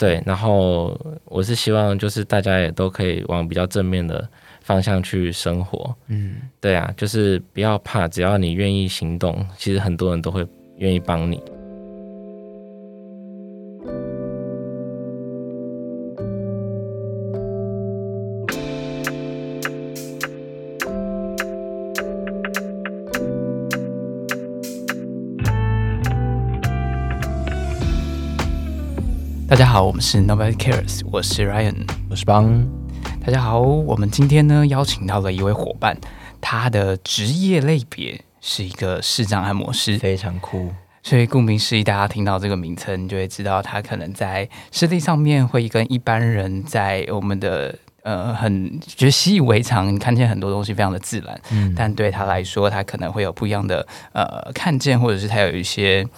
[0.00, 4.26] 对，然后我是希望就是大家也都可以往比较正面的
[4.62, 5.94] 方向去生活。
[6.06, 10.46] 嗯，对啊，就是不要怕，只要你愿意行动，其实很多人都会
[10.78, 11.38] 愿意帮你。
[29.60, 32.66] 家好，我们是 Nobody Cares，我是 Ryan，我是邦。
[33.22, 35.98] 大家好，我们今天呢邀请到了一位伙伴，
[36.40, 40.72] 他的职业类别是一个视障按摩师，非常酷。
[41.02, 56.08] 所以顾名思义，大家听到这个名称就会知道，他可能在视力上面会跟一般人在我们的呃很觉得习以为常，看见很多东西非常的自然，嗯，但对他来说，他可能会有不一样的呃看见，或者是他有一些。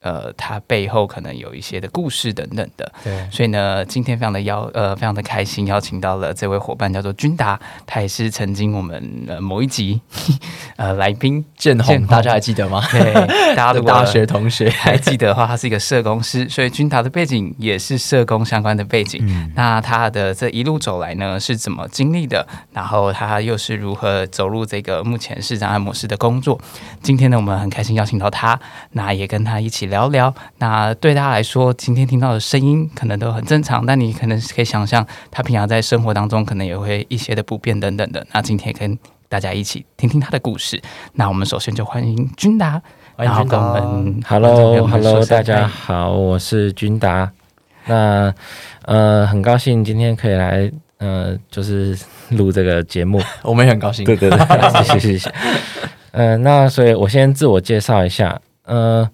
[0.00, 10.00] 呃，他背后可能有一些的故事等等的，对，所以呢，今天非常的邀呃，非常的开心，邀请到了这位伙伴叫做君达，他也是曾经我们呃某一集
[10.76, 12.82] 呃来宾郑红，大家还记得吗？
[12.92, 13.12] 对
[13.56, 19.20] 大家的 大学同学还记得的话，他是一个社工师，所以君达的背景也是社工相关的背景。
[19.26, 22.46] 嗯那他的这一路走来呢，是怎么经历的？
[22.72, 26.60] 然后他又是如何走入这个目前市长按摩师的工作？
[27.02, 28.58] 今天呢，我们很开心邀请到他，
[28.92, 30.32] 那也跟他一起聊聊。
[30.58, 38.26] 那对他来说，今天听到的声音可能都很正常，但你可能可以想象，他平常在生活当中可能也会一些的不便等等的。
[38.32, 38.98] 那今天跟
[39.28, 40.80] 大家一起听听他的故事。
[41.14, 42.80] 那我们首先就欢迎君达，
[43.16, 46.12] 然后跟我们 Hello，Hello，大家好。
[46.12, 47.30] 我是君达。
[47.86, 48.32] 那
[48.84, 51.98] 呃，很高兴今天可以来呃，就是
[52.30, 53.20] 录这个节目。
[53.42, 54.04] 我们也很高兴。
[54.04, 54.38] 对对对，
[54.84, 55.34] 谢谢谢谢。
[56.12, 58.40] 呃，那所以我先自我介绍一下。
[58.64, 59.08] 呃，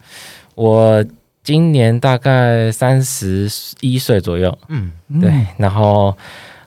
[0.55, 1.05] 我
[1.42, 3.48] 今年大概三十
[3.81, 4.56] 一岁左右。
[4.69, 6.17] 嗯，对，然后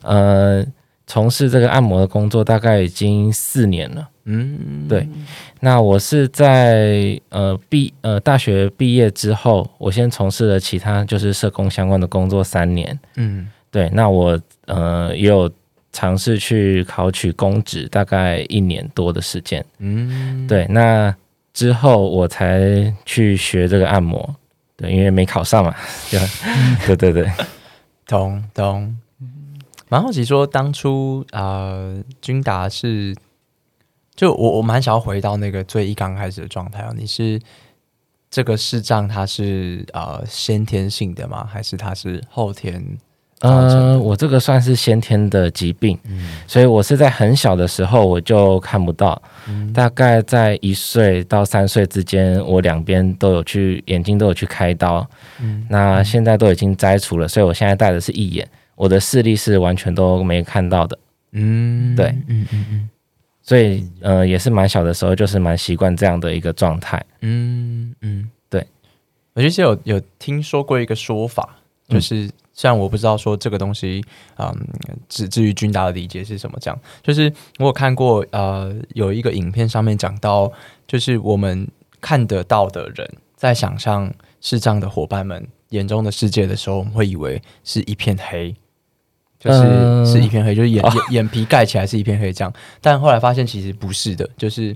[0.01, 0.65] 呃，
[1.07, 4.09] 从事这个按摩的工作大概已经四年了。
[4.25, 5.07] 嗯，对，
[5.59, 12.99] 那我是在呃毕呃大学毕业之后，我先从事了其他就是社工相关的工作三年。
[13.17, 15.51] 嗯对，那我呃也有
[15.91, 19.63] 尝试去考取公职，大概一年多的时间。
[19.77, 21.15] 嗯，对，那
[21.55, 24.35] 之后我才去学这个按摩。
[24.75, 25.73] 对，因为没考上嘛，
[26.11, 27.31] 对对对对。
[28.05, 28.95] 懂懂。
[29.87, 33.15] 蛮好奇说，当初呃，君达是，
[34.15, 36.93] 就我我蛮想要回到那个最一刚开始的状态哦。
[36.93, 37.39] 你是
[38.29, 41.47] 这个视障，它是呃先天性的吗？
[41.49, 42.97] 还是它是后天？
[43.47, 46.37] 呃，我这个算是先天的疾病，嗯。
[46.47, 49.71] 所以我是在很小的时候我就看不到，嗯。
[49.73, 55.07] 大概在一岁到三岁之间，我两边都有去眼睛都有去开刀，
[55.41, 55.65] 嗯。
[55.69, 60.97] 那现在都已经摘除了，所以我现在戴的是一眼，我的视力是完全都没看到的，
[61.31, 61.95] 嗯。
[61.95, 62.07] 对。
[62.27, 62.89] 嗯嗯嗯。
[63.41, 66.99] 所以呃也是蛮小的时候就是蛮习惯这样的一个状态。
[67.21, 68.65] 嗯嗯，对。
[69.35, 71.55] 我其实有有听说过一个说法，
[71.89, 74.03] 嗯就是、虽然我不知道说这个东西，
[74.37, 74.51] 嗯，
[75.07, 80.51] 至至于君达的理解是什么，这样，就是我有看过呃有一个影片上面讲到，
[80.87, 81.67] 就是我们
[81.99, 88.55] 看得到的人在想象视障的伙伴们眼中的世界的时候，我们会以为是一片黑。
[89.37, 90.05] 就是、嗯。
[90.05, 92.51] 是一片黑，就是眼 眼皮盖起来是一片黑这样，
[92.81, 94.75] 但后来发现其实不是的，就是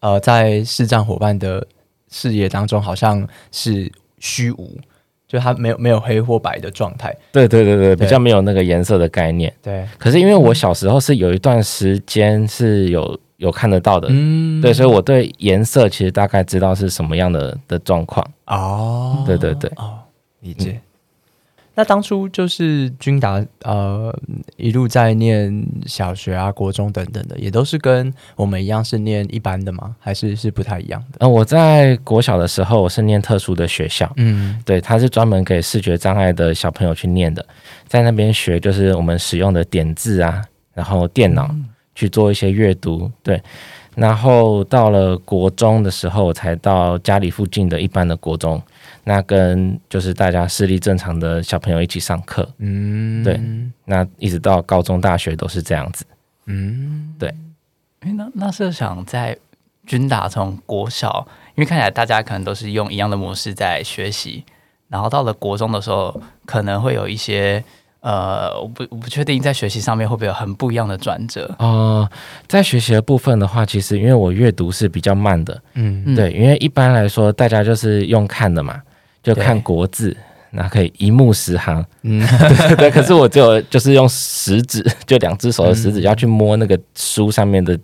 [0.00, 1.66] 呃，在视障伙伴的
[2.10, 4.78] 视野当中，好像是虚无，
[5.26, 7.14] 就它没有没有黑或白的状态。
[7.32, 9.52] 对对对对，对比较没有那个颜色的概念。
[9.62, 18.26] 对，可是因为我小时候是有一段时间是有有看得到的，嗯对，所以我对颜色其实大概知道是什么样的的状况。
[18.46, 19.98] 哦，对对对哦，
[20.40, 20.80] 理解。
[21.76, 24.12] 那当初就是君达呃
[24.56, 29.94] 一路在念小学啊、国中等等的，也都是跟我们一样是念一般的吗？
[30.00, 31.18] 还是是不太一样的？
[31.20, 37.44] 呃，我在国小的时候，我是念特殊的学校，嗯对，它是专门给视觉障碍的小朋友去念的，
[37.86, 40.42] 在那边学就是我们使用的点字啊，
[40.72, 41.54] 然后电脑
[41.94, 43.40] 去做一些阅读，对。
[43.94, 48.60] 然后到了国中的时候，才到家里附近的一般的国中，
[49.08, 53.40] 那跟就是大家视力正常的小朋友一起上课，嗯，对
[53.84, 56.04] 那一直到高中、大学都是这样子。
[56.46, 57.32] 嗯，诶
[58.14, 59.38] 那那是想在
[59.86, 61.24] 军打从国小，
[61.54, 64.44] 因为看起来大家可能都是用一样的模式在学习，
[64.88, 67.62] 然后到了国中的时候，可能会有一些
[68.00, 71.54] 呃，我不我不确定在学习上面会不会有很不一样的转折。
[71.60, 72.10] 哦、
[72.48, 76.16] 在学习的部分的话，其实因为我阅读是比较慢的，嗯嗯。
[76.16, 78.82] 对，因为一般来说大家就是用看的嘛，
[79.34, 80.16] 就看对国字，
[80.50, 82.24] 那可以一目十行，嗯，
[82.68, 82.90] 对对。
[82.90, 87.78] 可是我只有就是用食指， 就两只手的食指要去摸那个书上面的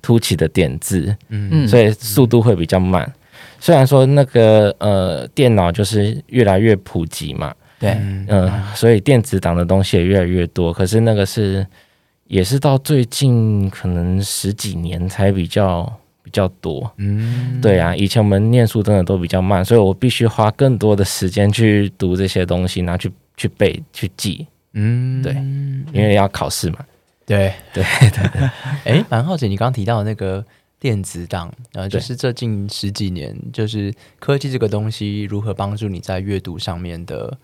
[0.00, 1.68] 凸起的点字，嗯。
[1.68, 3.12] 所以速度会比较慢。
[3.60, 7.90] 虽然说那个呃电脑就是越来越普及嘛，对，
[8.28, 11.66] 嗯、所以电子档的东西也越来越多，可是那个是
[12.28, 15.92] 也是到最近可能十几年才比较
[16.28, 16.92] 比较多。
[16.98, 25.32] 嗯，对啊，以前我们念书真的都比较慢，所以我必须花更多的时间去读这些东西，然后去去背、去记，嗯，对
[25.98, 26.84] 因为要考试嘛。
[27.24, 28.50] 对对对 对。
[28.84, 30.44] 哎，蛮好奇你刚刚提到的那个
[30.78, 37.34] 电子档，然呃，就是这近十几年，就是科技这个东西如何帮助你在阅读上面的，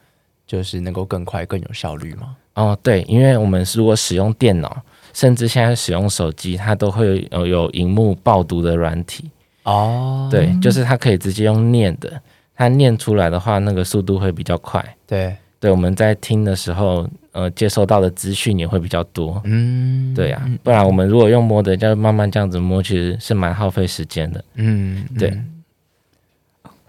[0.46, 2.36] 就是能够更快、更有效率吗？
[2.54, 4.82] 哦，对，因为我们如果使用电脑，
[5.14, 9.30] 甚至现在使用手机，它都会有有荧幕爆读的软体。
[9.62, 12.20] 哦，对，就是它可以直接用念的，
[12.54, 14.84] 它念出来的话，那个速度会比较快。
[15.06, 19.40] 对，对，我们在听的时候，呃，接收到的资讯也会比较多。
[19.44, 24.44] 嗯，对呀、不然我们如果用摸的，就慢慢这样子摸，其实是蛮耗费时间的。
[24.56, 25.50] 嗯，对嗯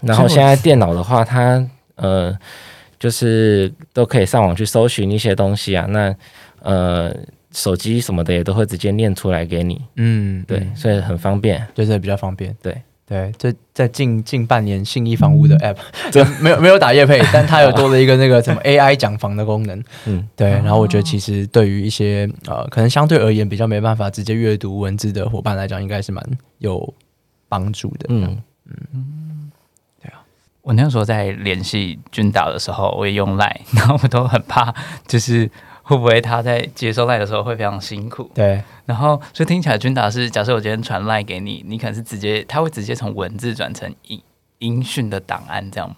[0.02, 2.38] 然后现在电脑的话，它呃，
[3.00, 5.86] 就是都可以上网去搜寻一些东西啊。
[5.90, 6.14] 那
[6.60, 7.16] 呃，
[7.56, 9.82] 手机什么的也都会直接念出来给你。
[9.96, 11.66] 嗯，对，嗯所以很方便。
[11.74, 12.56] 就是比较方便。
[12.62, 15.78] 对对，这在近近半年信义房屋的 App，
[16.12, 19.82] 这 没有没有打叶配，但它有多了一个那个什么 AI 讲房的功能。
[20.06, 26.22] 嗯，对，然后我觉得其实对于一些呃，可能相对而言比较没办法直接阅读文字的伙伴来讲，应该是蛮
[26.58, 26.94] 有
[27.48, 28.08] 帮助的。
[28.10, 29.52] 嗯嗯，
[30.64, 34.74] 我那时候在联系君导的时候，我也用 Line，， 然后我都很怕，
[35.08, 35.48] 就是
[35.88, 38.30] 会不会他在接收赖的时候会非常辛苦。
[38.34, 44.20] 对，然后，所以听起来君达是，假设我今天传赖给你，你可能是直接，他会直接从文字转成音
[44.58, 45.96] 音讯的档案，这样吗？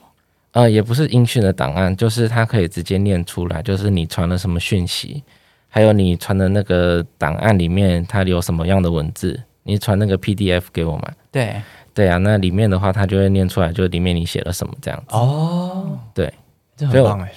[0.51, 5.23] 呃，也不是音讯的档案，就是它可以直接念出来，就是你传了什么讯息，
[5.69, 11.11] 还有你传的那个档案里面它有什么样的文字，你传那个 PDF 给我嘛？
[11.31, 11.61] 对，
[11.93, 15.15] 对啊，那里面的话它就会念出来，就里面你写了什么这样子。
[15.15, 16.33] 哦，对，
[16.75, 17.31] 这很棒哎。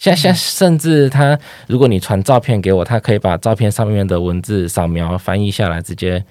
[0.00, 6.24] 现在现在甚至他，如果你传照片给我，他可以把照片上面的文字扫描翻译下来，直接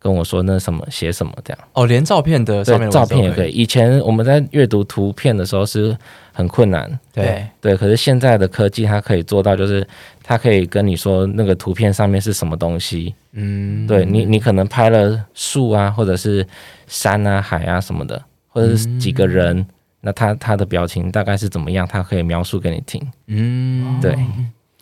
[0.00, 1.58] 跟我说那什么写什么这样。
[1.74, 3.52] 哦，连照片的上面对，照片也可以。。
[3.52, 5.96] 以前我们在阅读图片的时候是
[6.32, 9.86] 很困难，对，对，可是现在的科技它可以做到，就是
[10.20, 13.14] 它可以跟你说那个图片上面是什么东西。
[13.30, 16.44] 嗯，对你，你可能拍了树啊，或者是
[16.88, 19.64] 山啊、海啊什么的，或者是几个人，
[20.04, 23.02] 那他他的表情大概是怎么样，他可以描述给你听。
[23.26, 24.12] 嗯，对，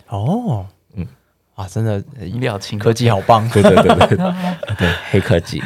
[0.08, 0.66] 哦，
[0.96, 1.06] 嗯嗯，
[1.54, 3.48] 啊，真的呃表情科技好棒。
[3.50, 4.16] 对对对对
[4.76, 5.62] 对，黑科技。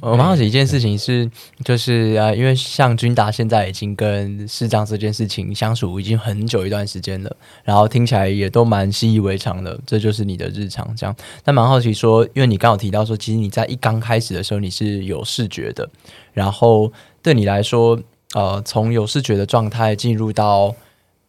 [0.00, 1.30] 我蛮好奇一件事情是，
[1.64, 11.16] 就是呃，因为像君达现在已经跟视障这件事情相处已经很久一段时间了，然后听起来也都蛮习以为常的，这就是你的日常这样。
[11.44, 15.88] 但蛮好奇说，因为你刚好提到说，其实你在一刚开始的时候你是有视觉的，
[16.32, 16.92] 然后
[17.22, 17.98] 对你来说，
[18.34, 20.74] 呃，从有视觉的状态进入到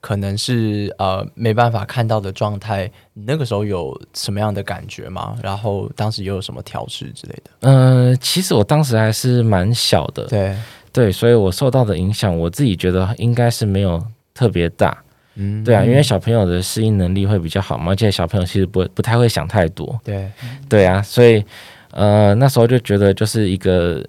[0.01, 5.35] 可能是呃没办法看到的状态，你那个时候有什么样的感觉吗？
[5.41, 7.51] 然后当时又有什么调试之类的？
[7.61, 10.55] 嗯、其实我当时还是蛮小的，对，
[10.91, 14.03] 对，所以我受到的影响，我自己觉得应该是没有
[14.33, 14.95] 特别大。
[15.37, 19.99] 嗯对啊，因为小朋友的适应能力会比较好嘛，而且小朋友其实不不太会想太多。
[20.03, 20.31] 对，
[20.69, 21.43] 对啊，所以
[21.91, 24.01] 呃那时候就觉得就是一个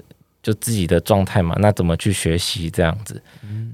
[0.46, 3.20] 就自己的状态嘛，那怎么去学习这样子？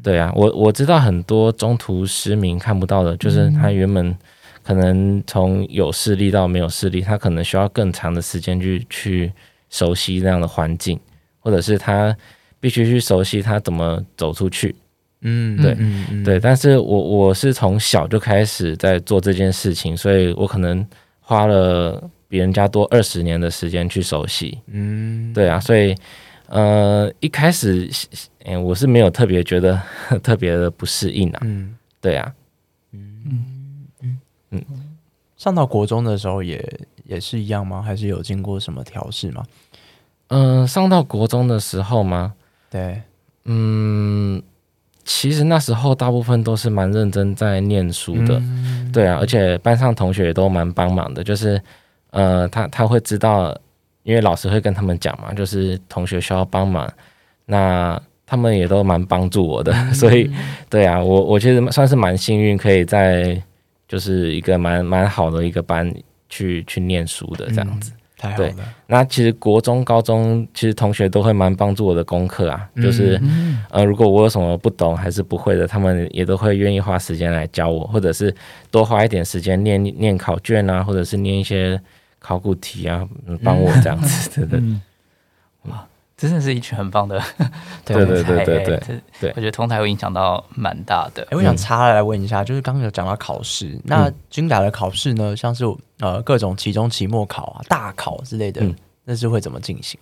[0.02, 4.16] 对啊，我我知道很多中途失明看不到的，就是他原本
[4.62, 9.30] 可能从有视力到没有视力，他可能需要更长的时间去去
[9.68, 10.98] 熟悉那样的环境，
[11.40, 12.16] 或者是他
[12.58, 14.74] 必须去熟悉他怎么走出去。
[15.20, 20.84] 嗯，对嗯嗯对，但是我我是从小就开始在做这件事情，所以我可能
[21.20, 24.58] 花了比人家多二十年的时间去熟悉。
[24.68, 25.94] 嗯，对啊，所以
[26.52, 27.88] 呃一开始，
[28.44, 29.80] 哎、我是没有特别觉得
[30.22, 31.38] 特别的不适应啊。
[31.42, 32.32] 嗯，对啊，
[32.92, 34.18] 嗯嗯
[34.50, 34.62] 嗯
[35.36, 36.62] 上到国中的时候也
[37.04, 37.80] 也是一样吗？
[37.82, 39.42] 还是有经过什么调试吗？
[40.28, 42.34] 嗯、上到国中的时候吗？
[42.70, 43.00] 对，
[43.44, 44.42] 嗯，
[45.04, 48.38] 其实那时候大部分都是蛮认真在念书的。
[48.38, 51.60] 嗯对啊，而且班上同学也都蛮帮忙的，就是
[52.10, 53.56] 呃，他他会知道，
[54.02, 56.90] 因为老师会跟他们讲嘛，就是同学需要帮忙，
[57.46, 60.30] 那他们也都蛮帮助我的， 所以
[60.68, 63.40] 对啊，我我觉得算是蛮幸运，可以在
[63.86, 65.92] 就是一个蛮蛮好的一个班
[66.28, 67.92] 去去念书的这样子。
[67.92, 73.20] 对太好了，那其实国中、高中其实同学都会蛮帮助我的功课啊，嗯就是、
[73.68, 78.32] 呃，如果我有什么不懂还是不会的，他们也都会愿意花时间来教我，或者是
[78.70, 81.80] 多花一点时间念念考卷啊，或者是念一些
[82.22, 84.80] 考古题啊，嗯帮我这样子，对对嗯，
[85.64, 85.84] 哇，
[86.16, 87.20] 真的是一群很棒的
[87.84, 88.80] 对对对对
[89.20, 91.22] 对我觉得通台会影响到蛮大的。
[91.30, 91.36] 哎、。
[91.36, 94.14] 我想插来问一下，就是刚刚有讲到考试，那嗯。
[94.30, 95.64] 军打的考试呢，像是
[95.98, 98.74] 呃各种期中、期末考啊、大考之类的，嗯。
[99.04, 99.98] 那是会怎么进行？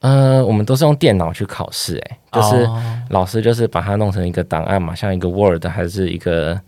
[0.00, 3.02] 呃，我们都是用电脑去考试，哎，就是哦。
[3.10, 6.60] 老师就是把它弄成一个档案嘛，像一个 Word 还是一个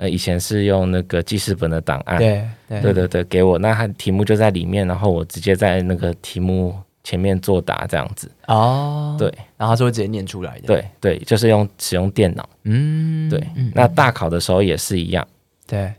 [0.00, 8.30] 呃以前是用那个记事本的档案，对对对对对，给我，那它题目就在里面，然后我直接在那个题目前面作答这样子。
[8.46, 9.28] 哦，对，
[9.58, 12.48] 然后他是会直接念出来的，，对对，就是用使用电脑。
[12.64, 15.26] 嗯，对，嗯那大考的时候也是一样。
[15.66, 15.92] 对，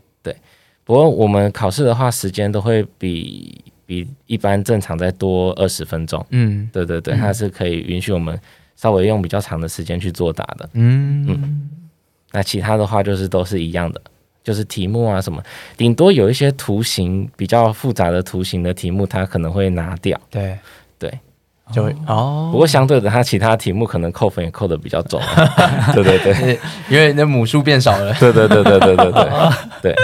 [0.84, 6.26] 不过我们考试的话，时间都会比比一般正常再多二十分钟。
[6.30, 8.36] 嗯对对对，它是可以允许我们
[8.74, 10.68] 稍微用比较长的时间去作答的。
[10.72, 11.70] 嗯
[12.32, 14.00] 那其他的话就是都是一样的，
[14.42, 15.42] 就是题目啊什么，
[15.76, 20.18] 顶多有一些图形比较复杂的图形的题目，它可能会拿掉。
[20.30, 20.58] 对
[20.98, 21.18] 对，
[21.72, 25.20] 就会哦，不过相对的，它其他题目可能扣分也扣的比较重。
[25.20, 26.58] 啊 对对对，
[26.88, 29.30] 因为那母数变少了， 对对对对对对对
[29.94, 29.96] 对。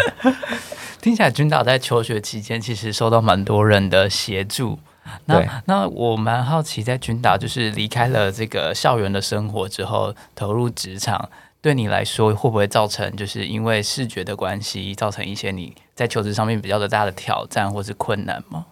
[1.00, 4.78] 听起来君导在求学期间其实受到蛮多人的协助。
[5.24, 11.30] 那对那我蛮好奇，在君导就是离开了这个校园的生活之后，投入职场，
[11.60, 18.66] 对你来说会不会造成就是因为视觉的关系，造成一些你在求职上面比较的大的挑战或是困难吗？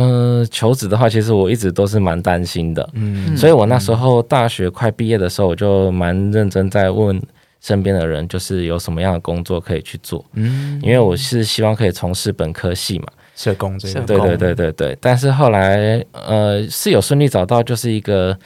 [0.00, 7.20] 嗯、求职的话，其实我一直都是蛮担心的，嗯所以我那时候大学快毕业的时候，我就蛮认真在问
[7.60, 13.06] 身边的人，就是有什么样的工作可以去做，嗯，因为我是希望可以从事本科系嘛。
[13.34, 18.38] 社工这个，社工对对对对对，但是后来呃是有顺利找到就是一个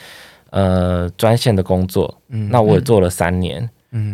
[0.48, 3.70] 呃专线的工作，嗯那我也做了三年，嗯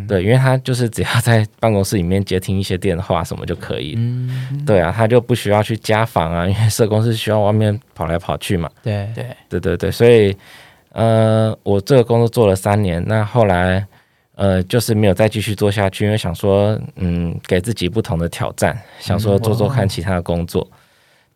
[0.06, 4.64] 对，因为他就是只要在办公室里面接听一些电话什么就可以，嗯。
[4.66, 9.08] 对啊，他就不需要去家访啊，因为社工是需要外面跑来跑去嘛，对。
[9.14, 10.36] 对，对对对，所以
[10.92, 13.86] 呃我这个工作做了三年，那后来。
[14.40, 20.64] 呃，就是没有再继续做下去，因为想说，嗯，给自己不同的挑战，想说做做看其他的工作。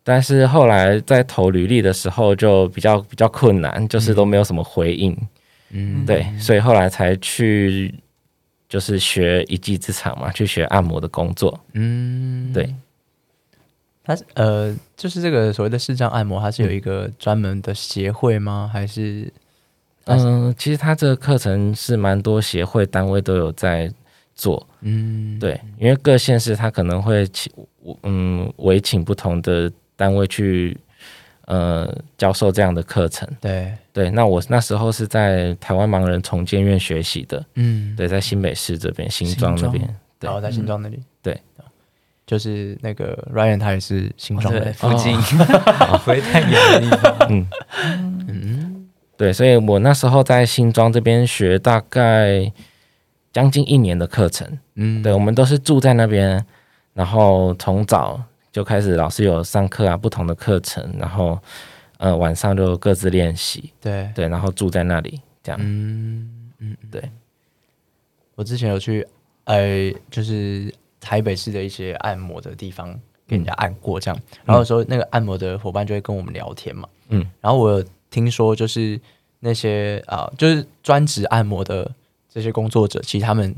[0.05, 5.13] 但是后来在投履历的时候就比较比较困难，就是都没有什么回应，
[5.71, 6.05] 嗯。
[6.05, 7.93] 对，所以后来才去
[8.73, 11.59] 就是学一技之长嘛，去学按摩的工作。
[11.73, 12.73] 嗯对，
[14.03, 18.67] 它是呃，就是这个所谓的视障按摩，它是有一个专门的协会吗？
[18.73, 19.31] 还是
[20.05, 23.93] 嗯、其实它这个课程是蛮多协会单位都有在
[24.33, 27.53] 做，嗯，对，因为各县市它可能会请
[28.01, 30.75] 嗯委请不同的单位去
[31.45, 33.27] 呃教授这样的课程。
[33.39, 39.85] 对，对，那我那时候是在台湾盲人重建院学习的，嗯，对，在新北市这边新庄那边，
[40.19, 40.27] 对。
[40.27, 41.39] 然后在新庄那里，对，
[42.25, 47.17] 就是那个 Ryan 他也是新庄，的，附近、 不会太远的地方。
[47.29, 47.47] 嗯，
[48.27, 48.69] 嗯。
[49.15, 52.51] 对，所以我那时候在新庄这边学大概
[53.31, 56.43] 将近一年的课程，嗯，对，我们都是住在那边，
[56.93, 58.19] 然后从早
[58.53, 61.37] 就开始老师有上课啊，不同的课程，然后
[61.97, 67.03] 呃晚上就各自练习，对，对，然后住在那里这样，嗯嗯，对。
[68.35, 69.05] 我之前有去，
[69.45, 74.19] 呃，就是台北市的一些按摩的地方给人家按过，这样。
[74.45, 78.99] 然后有时候那个按摩的伙伴就会跟我们聊天嘛，嗯，然后我有听说，就是
[79.39, 81.91] 那些啊、就是专职按摩的
[82.29, 83.55] 这些工作者，其实他们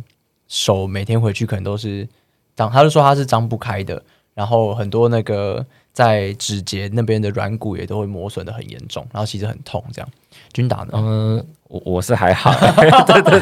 [0.48, 2.08] 手每天回去可能都是
[2.56, 4.02] 张，他就说他是张不开的，
[4.36, 9.84] 然后很多那个在指节那边的软骨也都会磨损的很严重，然后其实很痛。
[9.92, 10.10] 这样，
[10.54, 10.90] 军打呢？
[10.94, 12.54] 嗯、我我是还好，
[13.08, 13.42] 对对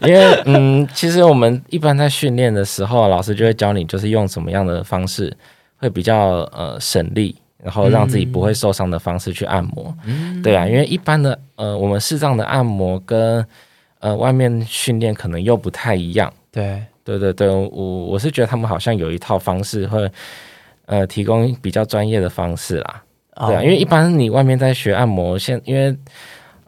[0.00, 5.36] 对，因为嗯，其实我们一般在训练的时候，老师就会教你就是用什么样的方式
[5.78, 7.34] 会比较呃省力。
[7.64, 13.44] 然后让自己不会受伤的方式去按摩，嗯对啊，因为一般的呃，我们视障的按摩跟
[13.98, 20.10] 呃外面训练可能又不太一样，对，对对对，我我是觉得他们好像有一套方式会
[20.86, 23.02] 呃提供比较专业的方式啦，
[23.46, 25.96] 对啊，哦因为一般你外面在学按摩，现因为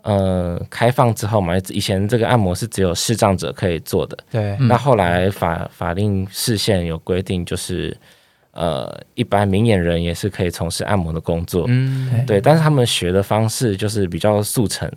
[0.02, 4.68] 呃开放之后嘛，以前这个按摩是只有视障者可以做的，对，嗯。
[4.68, 7.94] 那后来法法令视线有规定，就是
[8.52, 14.88] 呃一般明眼人也是可以从事按摩的工作，嗯，对，但是他们学的方式就是比较速成，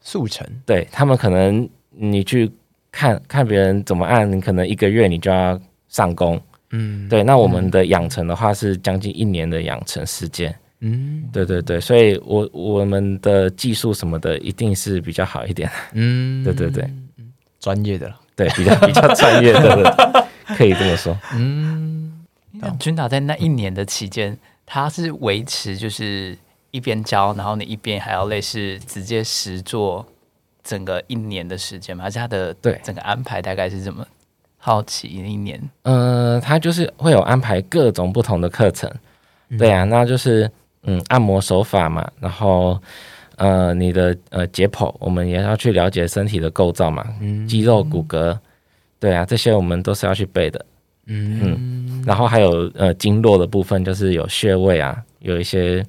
[0.00, 2.50] 速成，对他们可能你去
[2.92, 6.40] 看看别人怎么按，你可能一个月你就要上工。
[6.70, 10.54] 嗯，对，那我们的养成的话是将近一年的养成时间。
[10.84, 16.88] 嗯对对对，所以我我们的技术什么的一定是比较好一点，嗯，对对对，
[17.60, 18.20] 专业的了。
[18.34, 21.16] 对，比较比较专业的，可以这么说。
[21.34, 26.36] 嗯，那君达在那一年的期间，他是维持就是
[26.70, 30.04] 一边教，然后你一边还要类似直接实做
[30.64, 32.04] 整个一年的时间吗？
[32.04, 32.80] 还是他的对。
[32.82, 34.06] 整个安排大概是怎么？
[34.64, 38.88] 好奇一年，呃，他就是会有安排各种不同的课程，
[39.58, 40.48] 对啊，那就是
[40.84, 42.80] 嗯，按摩手法嘛，然后
[43.38, 47.04] 呃，你的呃解剖，我们也要去了解身体的构造嘛，
[47.48, 48.38] 肌肉、骨骼，
[49.00, 50.64] 对啊，这些我们都是要去背的，
[51.06, 52.04] 嗯。
[52.06, 55.84] 然后还有呃经络的部分，就是有穴位啊，有一些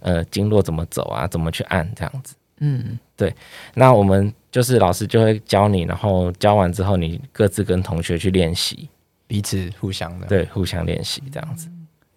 [0.00, 2.36] 呃经络怎么走啊，怎么去按这样子。
[2.64, 3.34] 嗯，对
[3.74, 8.88] 那我们就是老师就会教你，然后教完之后，你各自跟同学去练习，
[9.26, 10.28] 彼此互相的。
[10.28, 11.68] 对，互相练习这样子。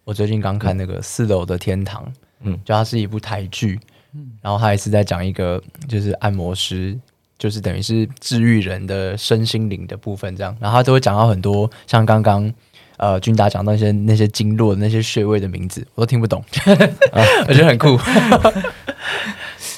[0.03, 2.03] 我最近刚看那个《四楼的天堂》，
[2.41, 2.53] 嗯。
[2.53, 3.79] 嗯，就它是一部台剧，
[4.13, 4.33] 嗯。
[4.39, 6.95] 然后它也是在讲一个就是按摩师，
[7.39, 12.53] 就是等于是治愈人的身心灵的部分这样，然后他都会讲到很多像刚刚
[12.97, 16.43] 呃君达讲到那些那些经络的那些穴位的名字，我都听不懂，
[17.47, 17.97] 我觉得很酷。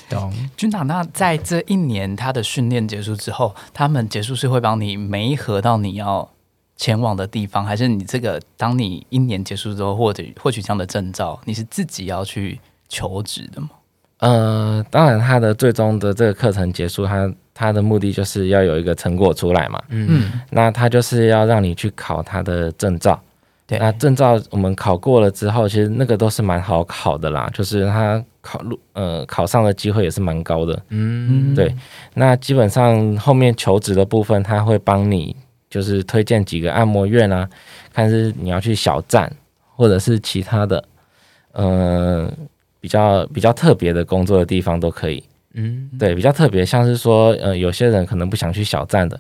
[0.10, 6.30] 懂，君长，那在这一年他的训练结束之后，他们结束是会帮你媒合到你要
[6.76, 13.70] 前往的地方，还是你这个当你一年结束之后获得获取这样的证照，你是自己要去求职的吗？
[14.20, 19.80] 呃，当然，他的最终的这个课程结束，他他的目的就是要有一个成果出来嘛。
[19.90, 23.20] 嗯那他就是要让你去考他的证照。
[23.68, 30.82] 对那证照我们考过了之后，其实那个都是蛮好考的啦，就是他考录呃考上的机会也是蛮高的。
[30.90, 31.76] 嗯对，
[32.14, 35.36] 那基本上后面求职的部分，他会帮你
[35.70, 37.50] 就是推荐几个按摩院啊，
[37.94, 39.30] 看是你要去小站
[39.76, 40.82] 或者是其他的，
[41.52, 42.32] 呃，
[42.80, 45.22] 比较比较特别的工作的地方都可以。
[45.60, 49.20] 嗯对，比较特别，像是说，呃，有些人可能不想去小站的，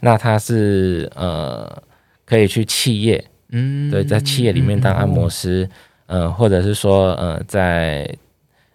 [0.00, 1.82] 那他是呃
[2.26, 5.66] 可以去企业，嗯对，在企业里面当按摩师，
[6.06, 8.06] 呃，或者是说，呃，在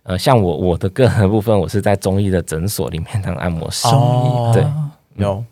[0.06, 3.88] 呃，像我我的个人的部分，我是在中医的诊所里面当按摩师。
[3.90, 4.64] 哦对，
[5.24, 5.44] 有。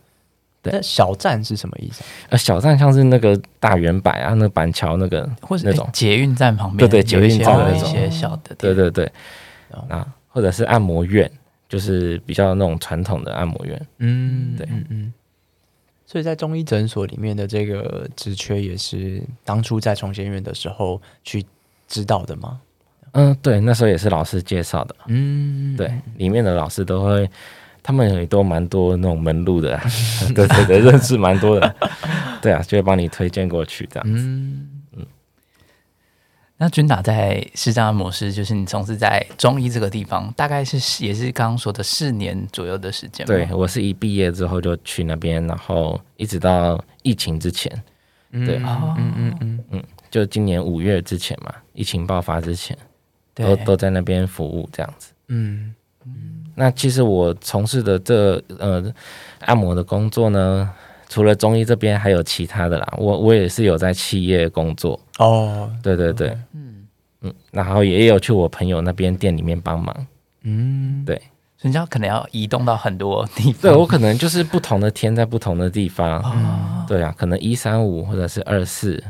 [0.61, 2.07] 对那小站是什么意思啊？
[2.29, 9.11] 呃，小站像是那个大圆柏啊，那个板桥那个，或者那种捷运站旁边，对对捷运站那种些小的店，对对对
[9.71, 11.29] 哦，啊，或者是按摩院，
[11.67, 13.87] 就是比较那种传统的按摩院。
[13.97, 15.13] 嗯，对嗯嗯。
[16.05, 21.45] 所以在中医诊所里面的这个职缺，也是当初在重建院的时候去
[21.89, 22.61] 知道的吗？
[23.13, 24.95] 嗯，对，那时候也是老师介绍的。
[25.07, 27.29] 嗯，对，里面的老师都会，
[27.81, 29.83] 他们也都蛮多那种门路的、啊，
[30.35, 31.75] 对对对，认识蛮多的，
[32.41, 34.03] 对啊，就会帮你推荐过去这样。
[34.07, 35.05] 嗯嗯，
[36.57, 43.25] 那君达在视障的模式，就是你从事在中医这个地方，大概是也是刚刚说的四年左右的时间。
[43.27, 47.71] 对我是一毕业之后就去那边，然后一直到疫情之前，
[48.31, 48.57] 对。
[48.57, 49.63] 嗯，嗯嗯。
[49.69, 52.77] 嗯，就今年五月之前嘛，疫情爆发之前，
[53.33, 55.11] 都，都在那边服务这样子。
[55.27, 55.73] 嗯。
[56.55, 58.83] 那其实我从事的这呃
[59.39, 60.69] 按摩的工作呢，
[61.09, 62.93] 除了中医这边，还有其他的啦。
[62.97, 66.85] 我我也是有在企业工作，哦，对对对，嗯。
[67.21, 70.07] 嗯，然后也有去我朋友那边店里面帮忙。
[70.41, 71.21] 嗯，所以
[71.69, 73.61] 你要可能要移动到很多地方。
[73.61, 79.01] 对我可能就是不同的天在不同的地方，哦，对啊，可能一三五或者是二四，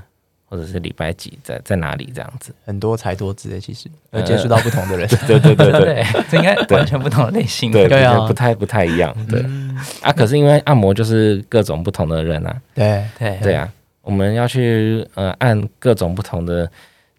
[0.54, 2.54] 或者是礼拜几在在哪里这样子。
[2.63, 5.08] 很多才多姿的，其实要接触到不同的人。
[5.26, 7.72] 对对对对 对，这应该完全不同的类型。
[7.72, 9.12] 对，对啊不不太不太一样。
[9.28, 13.68] 对嗯啊，可是因为按摩就是各种不同的人啊，对，对对啊，
[14.04, 16.72] 我们要去呃按各种不同的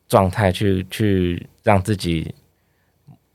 [0.08, 2.32] 状态去去让自己，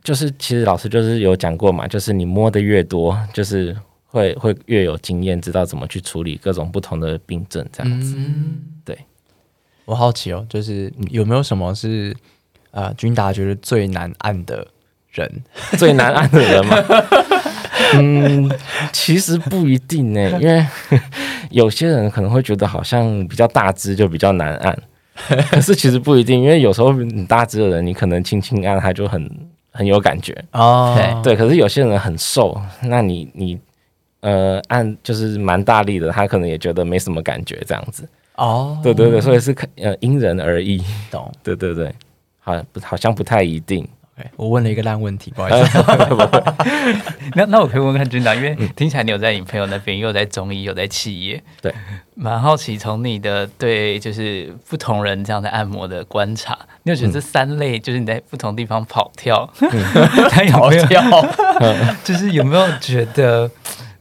[0.01, 8.15] 就是其实老师就是有讲过嘛，就是你摸的越多，就是会会越有经验，知道怎么去处理各种不同的病症这样子。
[8.17, 8.97] 嗯，对。
[9.89, 12.15] 我好奇哦，就是有没有什么是
[12.69, 14.67] 呃，君达觉得最难按的
[15.11, 15.27] 人？
[15.79, 16.77] 最难按的人吗，
[17.97, 18.47] 嗯，
[18.93, 20.63] 其实不一定呢， 因为
[21.49, 24.77] 有些人可能会觉得好像比较大只就比较难按，
[25.49, 29.27] 可是其实不一定，因为有时候你大只的人，你可能轻轻按他就很
[29.71, 31.35] 很有感觉，哦对对。
[31.35, 33.59] 可是有些人很瘦，那你你
[34.19, 38.07] 呃按就是蛮大力的，他可能也觉得没什么感觉这样子。
[38.39, 40.81] 哦，对对对，所以是看呃因人而异。
[41.11, 41.31] 懂。
[41.43, 41.93] 对对对，
[42.39, 43.87] 好不好像不太一定。
[44.35, 45.79] 我问了一个烂问题， 不好意思。
[47.35, 51.73] 那那我可以问问看军长，因为听起来你有在你朋友那边，又有在中医，有在企业，对，
[52.15, 59.49] 蛮好奇从你的对就是不同人这样的按摩的观察，你有觉得这三类就是你在不同地方跑跳，
[60.29, 61.01] 他有没有跳，
[62.03, 63.49] 就是有没有觉得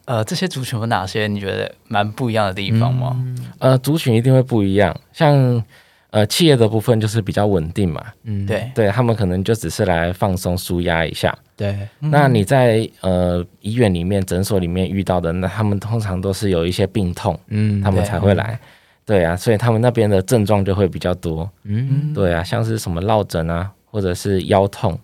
[0.08, 3.22] 呃这些族群有哪些你觉得蛮不一样的地方吗？
[3.58, 5.62] 呃，族群一定会不一样，像
[6.10, 11.36] 呃企业的部分就是比较稳定嘛，嗯，对，对他们可能就只是来放松舒压一下。
[11.54, 18.58] 对，那你在呃医院里面、诊所里面遇到的，那他们通常都是有一些病痛，嗯他们才会来。
[19.04, 19.22] 对。
[19.24, 21.50] 啊，所以他们那边的症状就会比较多。
[21.64, 22.14] 嗯。
[22.14, 24.98] 对啊，像是什么落枕啊，或者是腰痛，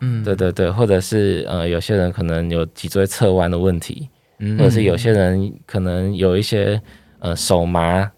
[0.00, 0.24] 嗯。
[0.24, 6.80] 对对对，或者是呃有些人可能有脊椎侧弯的问题，嗯或者是有些人可能有一些
[7.18, 8.10] 呃手麻、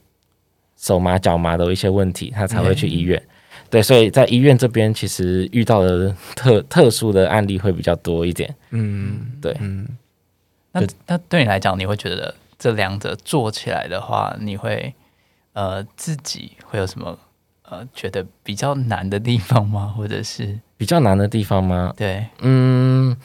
[0.76, 3.20] 手麻、脚麻的一些问题，他才会去医院。
[3.68, 8.52] 对，所以在医院这边其实遇到的特特殊的案例会比较多一点。
[8.70, 9.86] 嗯对，嗯
[10.72, 14.92] 那那对你来讲，你会觉得这两者做起来的话，你会
[15.52, 17.16] 呃自己会有什么
[17.68, 19.86] 呃觉得比较难的地方吗？
[19.96, 21.94] 或者是比较难的地方吗？
[21.96, 23.16] 对嗯，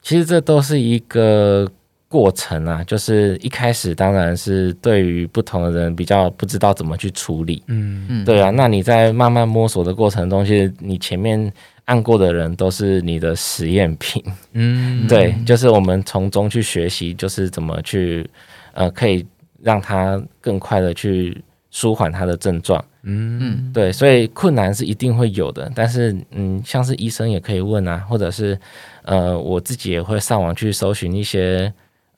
[0.00, 1.70] 其实这都是一个
[2.12, 7.62] 过程啊，就是一开始当然是对于不同的人比较不知道怎么去处理。
[7.68, 11.50] 嗯嗯对啊，那你在慢慢摸索的过程中，其实你前面
[11.86, 14.22] 按过的人都是你的实验品。
[14.52, 18.28] 嗯对，就是我们从中去学习，就是怎么去
[18.74, 19.24] 呃，可以
[19.62, 22.84] 让他更快的去舒缓他的症状。
[23.04, 28.56] 嗯嗯对，所以困难是一定会有的，但是嗯，像是医生也可以问啊，或者是
[29.02, 31.72] 呃，我自己也会上网去搜寻一些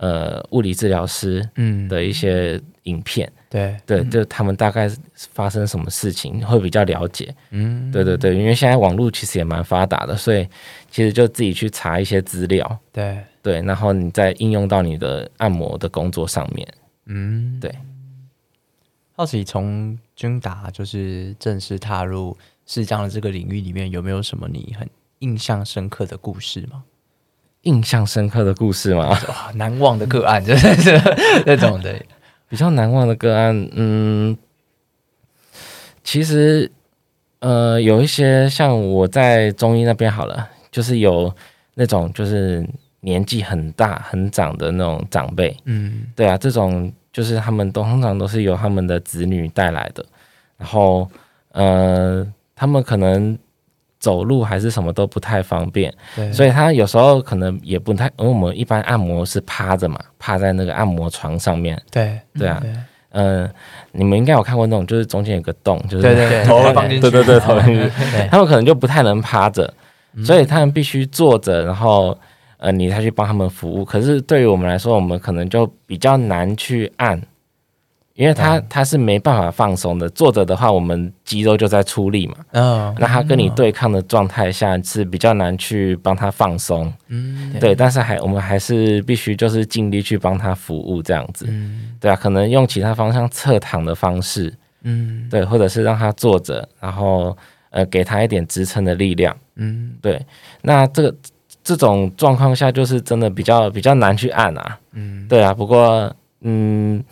[0.04, 4.90] 呃物理治疗师嗯的一些影片，对对，就他们大概
[5.32, 7.34] 发生什么事情会比较了解。
[7.50, 10.46] 嗯对对对，因为现在网络其实也蛮发达的，所以
[10.90, 16.68] 其实就自己去查一些资料，对对，然后你再应用到你的按摩的工作上面。
[17.06, 17.74] 嗯对。
[19.16, 22.36] 好奇从君达就是正式踏入
[22.66, 24.86] 视障的这个领域里面，有没有什么你很
[25.20, 26.84] 印象深刻的故事吗？
[27.64, 29.08] 印象深刻的故事吗？
[29.28, 31.00] 哇，难忘的个案，就是
[31.44, 31.94] 那种的。
[32.48, 34.36] 比较难忘的个案，嗯，
[36.04, 36.70] 其实
[37.40, 41.34] 呃有一些像我在中医那边好了，就是有
[41.74, 42.64] 那种就是
[43.00, 50.04] 年纪很大很长的那种长辈，嗯对啊，这种就是他们都通常都是由他们的子女带来的，
[50.56, 51.10] 然后
[51.52, 52.24] 呃
[52.54, 53.36] 他们可能
[53.98, 55.92] 走路还是什么都不太方便，
[56.32, 62.70] 所以他有时候可能也不太，因为我们一般按摩是趴着嘛，趴在那个按摩床上面，对对啊，对。
[63.16, 63.48] 嗯、
[63.92, 67.88] 你们应该有看过那种，就是中间有个洞，就是对对对，头放进去，对对对头进去。
[68.28, 69.72] 他们可能就不太能趴着，
[70.24, 72.18] 所以他们必须坐着，然后
[72.56, 73.84] 呃你才去帮他们服务。
[73.84, 77.22] 可是对于我们来说，我们可能就比较难去按，
[78.14, 80.08] 因为他他是没办法放松的。
[80.10, 86.92] 坐着的话，我们肌肉就在出力嘛，嗯那他跟你对抗的状态下是比较难去帮他放松。
[87.08, 91.46] 嗯对，但是还我们还是必须就是尽力去帮他服务这样子。
[91.48, 97.36] 嗯对啊，可能用其他方向侧躺的方式，嗯对，或者是让他坐着，然后
[97.70, 99.36] 呃给他一点支撑的力量。
[99.56, 100.24] 嗯对，
[100.62, 101.14] 那这个
[101.64, 104.78] 这种状况下，就是真的比较比较难去按啊。
[104.92, 107.02] 嗯，对啊，不过嗯，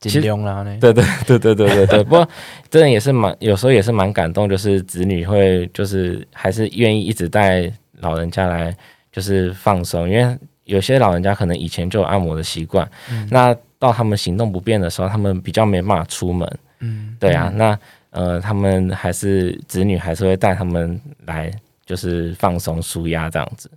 [0.00, 2.26] 尽量啦呢，对对对对对对对， 不过
[2.70, 8.74] 真的也是蛮有时候也是蛮感动，就是子女会就是还是愿意一直带老人家来
[9.12, 12.88] 就是放松，因为有些老人家可能以前就有按摩的习惯，
[13.30, 16.58] 那到他们行动不便的时候，他们比较没办法出门。
[16.78, 17.16] 嗯。
[17.20, 17.78] 对啊，那
[18.10, 21.50] 呃，他们还是子女还是会带他们来，
[21.84, 23.70] 就是放松舒压这样子。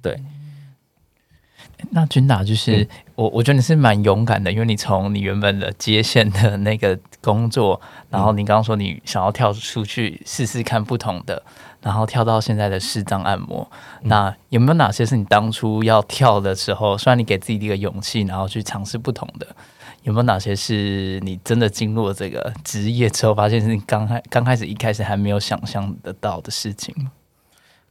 [0.00, 0.18] 对。
[1.90, 2.86] 那君达就是、
[3.22, 7.80] 我，我觉得你是蛮勇敢的，因为你从你原本的接线的那个工作，
[8.10, 11.40] 然后你刚刚说你想要跳出去试试看不同的，
[11.80, 13.70] 然后跳到现在的视障按摩。
[14.02, 19.46] 那有没有哪些是你当初要跳的时候，虽然你给自己一个勇气，然后去尝试不同的，
[20.02, 27.12] 有没有哪些是你真的进入了这个职业之后，发现是你刚开刚开始一开始还没有想象得到的事情吗？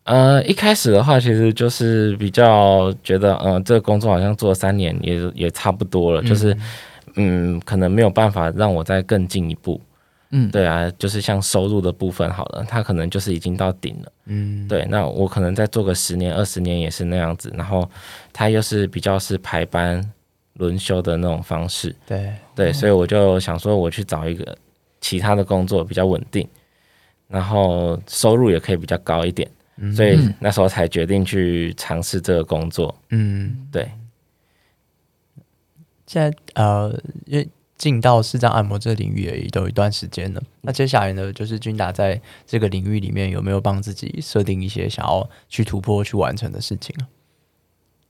[0.04, 6.58] 呃，一开始的话，其实就是比较觉得，呃，这个工作好像做了三年也也差不多了，就是
[7.16, 9.80] 嗯，可能没有办法让我再更进一步。
[10.32, 14.12] 嗯，对啊，就是像收入的部分好了，它可能就是已经到顶了。
[14.26, 17.88] 嗯对，那我可能再做个十年、二十年也是那样子，然后
[18.32, 20.02] 它又是比较是排班
[20.54, 21.94] 轮休的那种方式。
[22.08, 24.58] 对对，所以我就想说，我去找一个
[25.02, 26.48] 其他的工作比较稳定，
[27.28, 29.48] 然后收入也可以比较高一点。
[29.96, 32.96] 所以那时候才决定去尝试这个工作。
[33.10, 33.90] 嗯，对，
[36.06, 36.94] 现在呃，
[37.26, 47.08] 因为进到视障按摩这个领域也都有一段时间了，那接下来呢，就是君达在这个领域里面有没有帮自己设定一些想要去突破、去完成的事情啊？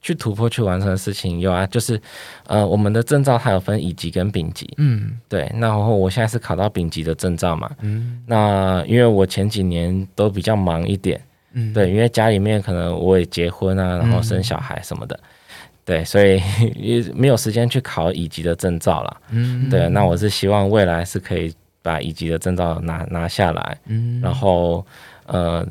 [0.02, 2.02] 去突破、去完成的事情有啊，就是
[2.48, 4.68] 呃，我们的证照它有分乙级跟丙级。
[4.78, 7.70] 嗯对，那然后我现在是考到丙级的证照嘛。
[7.82, 11.22] 嗯那因为我前几年都比较忙一点，
[11.54, 15.20] 嗯，对，因为家里面可能我也结婚啊，然后生小孩什么的，
[15.84, 16.42] 对，所以
[16.76, 19.18] 也没有时间去考乙级的证照了。
[19.32, 24.86] 嗯对，那我是希望未来是可以把乙级的证照拿拿下来，嗯然后
[25.26, 25.66] 呃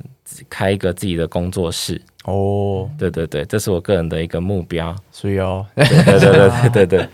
[0.49, 2.01] 开一个自己的工作室。
[2.25, 4.95] 哦，对对对，这是我个人的一个目标。
[5.11, 7.09] 所以哦， 对对对对对对，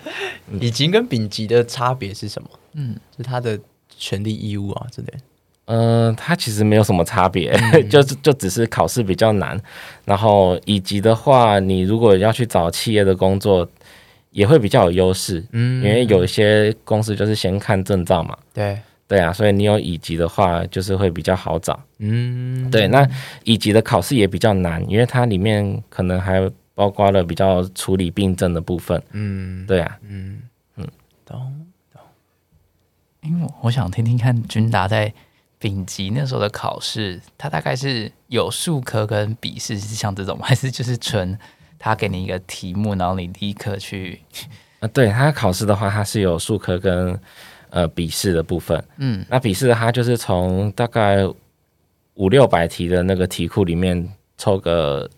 [0.60, 2.48] 乙级跟丙级的差别是什么？
[2.72, 3.56] 嗯，是他的
[3.88, 5.08] 权利义务啊之类
[5.66, 5.74] 的。
[5.74, 7.52] 嗯、它其实没有什么差别，
[7.90, 9.60] 就是就只是考试比较难。
[10.04, 13.68] 然后乙级的话，你如果要去找企业的工作，
[14.30, 18.36] 也会比较有优势，嗯因为有一些公司就是先看证照嘛。
[18.52, 21.78] 对，对啊，所以你有乙级的话，就是会比较好找。
[21.98, 23.08] 嗯，对，那
[23.44, 29.02] 乙级的考试也比较难，因为它里面可能还包括了比较处理病症的部分。
[29.12, 30.42] 嗯对啊，嗯
[30.76, 30.86] 嗯，
[31.24, 32.02] 懂懂。
[33.22, 35.12] 因为我想听听看君达在
[35.58, 40.38] 丙级那时候的考试，它大概是有数科跟笔试是像这种？
[40.42, 41.36] 还是就是纯
[41.78, 44.20] 他给你一个题目，然后你立刻去
[44.80, 47.18] 啊，对他考试的话，它是有数科跟
[47.70, 48.82] 呃笔试的部分。
[48.98, 51.26] 嗯那笔试它就是从大概
[52.14, 54.06] 五六百题的那个题库里面
[54.38, 55.08] 抽个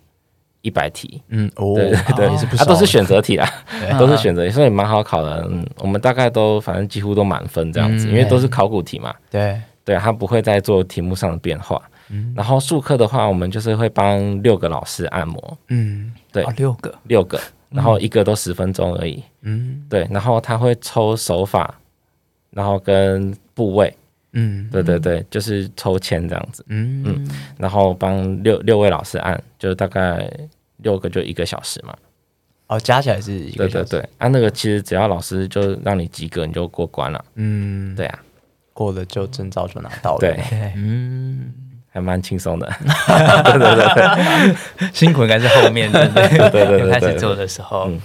[0.62, 3.48] 一百题，嗯哦，对对 对，都是选择题啦，
[3.80, 5.46] 对都是选择题，所以蛮好考的。
[5.50, 9.14] 嗯，我们大概都反正几乎都满分这样子，嗯因为都是考古题嘛。
[9.30, 11.80] 对，对，它不会再做题目上的变化。
[12.10, 19.22] 嗯然后术课的话，我们就是会帮六个老师按摩，嗯对哦六个六个，然后一个都十分钟而已。
[19.40, 21.74] 嗯对，然后他会抽手法，
[22.50, 23.94] 然后跟部位，
[24.32, 30.30] 嗯对对对，就是抽签这样子，嗯嗯然后帮六六位老师按，就大概
[30.78, 31.96] 六个就一个小时嘛。
[32.66, 37.24] 哦，加起来是一个小时，对对对，啊，那个其实只要老师就让你及格，你就过关了。
[37.36, 38.18] 嗯，对啊，
[38.78, 41.52] 过了就证照就拿到了，对，对，嗯，
[41.92, 42.72] 还蛮轻松的。
[42.78, 44.56] 对对对
[44.94, 46.28] 辛苦应该是后面对不对？
[46.28, 48.00] 对对对对开始做的时候嗯。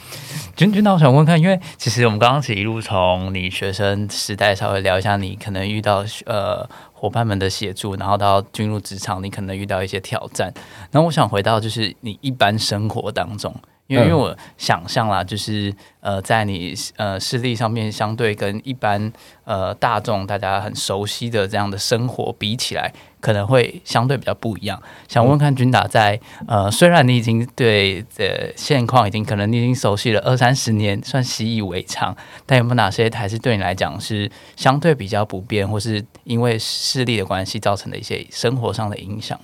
[0.55, 10.51] 君君，那我想问看，因为其实我们刚刚是一路从你学生时代稍微聊一下，你可能遇到呃伙伴们的协助，然后到进入职场，你可能遇到一些挑战。
[10.91, 13.53] 然后我想回到就是你一般生活当中，
[13.87, 19.11] 因为嗯因为我想象啦，就是呃在你呃视力上面相对跟一般
[19.43, 24.81] 呃大众大家很熟悉的这样的生活比起来，可能会相对比较不一样。
[25.07, 32.15] 想问看君达在呃，虽然你已经对的现况已经可能你已经熟悉了二三十年，算习以为常，
[32.45, 39.39] 但有没有哪些还是对你来讲是相对比较不便，或是因为视力的关系造成的一些生活上的影响？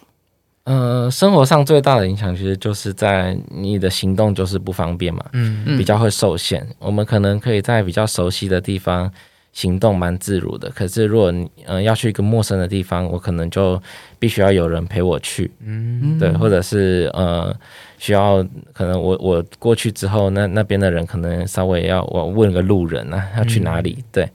[0.69, 6.63] 呃，生活上最大的影响其实就是在你的行动就是不方便嘛，嗯嗯比较会受限。
[6.77, 9.11] 我们可能可以在比较熟悉的地方
[9.51, 13.81] 行动蛮自如的，可是如果你呃要去一个陌生的地方，我可能就
[14.19, 17.51] 必须要有人陪我去，嗯对，或者是呃
[17.97, 24.03] 需要可能我我过去之后，那那边的人可能稍微要我问个路人啊，要去哪里？
[24.11, 24.29] 对，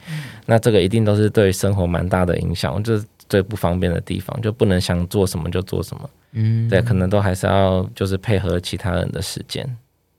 [0.47, 6.11] 那这个一定都是对生活蛮大的影响，就是最不方便的地方，就不能想做什么就做什么。
[6.35, 9.65] 嗯对，可能都还是要就是配合其他人的时间。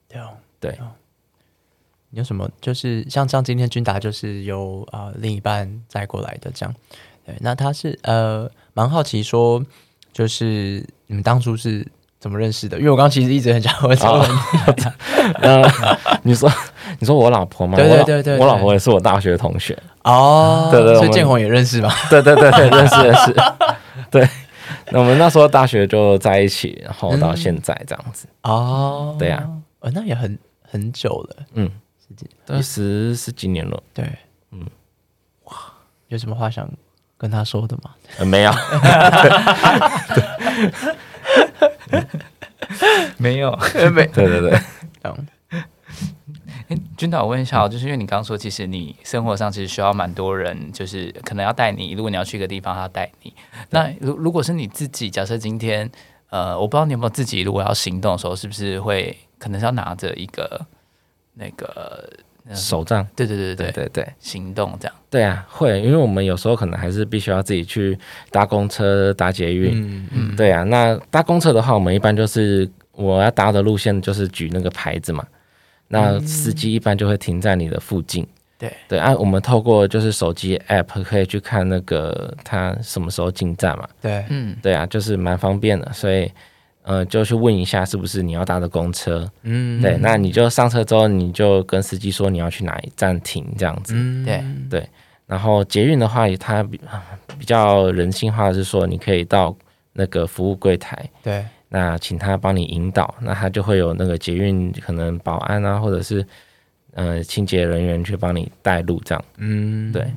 [0.10, 0.78] 对哦对
[2.12, 6.74] 有什么就是像像今天君达就是由啊、呃另一半载过来的这样，
[7.26, 9.62] 对，那他是呃蛮好奇说，
[10.14, 11.86] 就是你们当初是
[12.18, 12.78] 怎么认识的？
[12.80, 14.30] 因为我刚刚其实一直很想问这个问
[14.78, 14.88] 题，
[15.42, 15.62] 呃，
[16.24, 16.50] 你说
[17.00, 17.76] 你说我老婆吗？
[17.76, 19.78] 对对对对对我老婆也是我大学同学。
[20.04, 21.92] 哦，对对我们所以建宏也认识吗？
[22.10, 23.36] 对对对对，认识认识。
[24.10, 24.30] 对，
[24.92, 29.48] 那我们那时候大学就在一起，然后到现在这样子，哦，对呀
[29.80, 31.70] 哦，那也很很久了，嗯，
[32.08, 33.82] 十几都十十几年了。
[33.94, 34.08] 对，
[34.52, 34.66] 嗯，
[35.46, 35.54] 哇，
[36.10, 36.70] 有什么话想
[37.18, 37.96] 跟他说的吗？
[38.18, 38.52] 呃、没有，
[43.18, 43.52] 没有。
[43.92, 44.60] 没，对对对，
[45.04, 45.26] 嗯诶
[46.98, 51.92] 君导，我问一下哦，就是因为你刚刚说，其实你生活上其实需要蛮多人，就是可能要带你。
[51.92, 53.34] 如果你要去一个地方，他要带你。
[53.70, 55.90] 那如如果是你自己，假设今天，
[56.30, 60.66] 呃，我不知道你有没有自己，如果要行动的时候，是不是会可能是要拿着一个
[61.34, 62.10] 那个
[62.48, 63.06] 嗯手杖。
[63.16, 64.96] 对对对对对，对对对行动这样。
[65.10, 67.98] 对啊，会，因为我们有时候可能还是必须要自己去
[68.32, 69.72] 搭公车、搭捷运。
[69.82, 75.26] 嗯嗯对啊，那搭公车的话，我们一般就是我要搭的路线就是举那个牌子嘛，
[75.88, 78.26] 那司机一般就会停在你的附近。
[78.58, 83.88] 对对啊，我们透过就是手机 app 可以去看那个他什么时候进站嘛。
[84.02, 86.32] 对，嗯，对啊，就是蛮方便的，所以
[86.84, 89.30] 呃，就去问一下是不是你要搭的公车。
[89.44, 93.94] 嗯对，那你就上车之后，你就跟司机说你要去哪一站停这样子。
[93.96, 94.88] 嗯对
[95.28, 96.80] 然后捷运的话，它比
[97.40, 99.54] 比较人性化的是说，你可以到
[99.94, 101.44] 那个服务柜台，对，
[101.76, 106.26] 那请他帮你引导，那他就会有那个捷运可能保安啊，或者是
[106.94, 109.26] 呃清洁人员去帮你带路这样。
[109.40, 109.92] 嗯。
[109.92, 110.10] 对。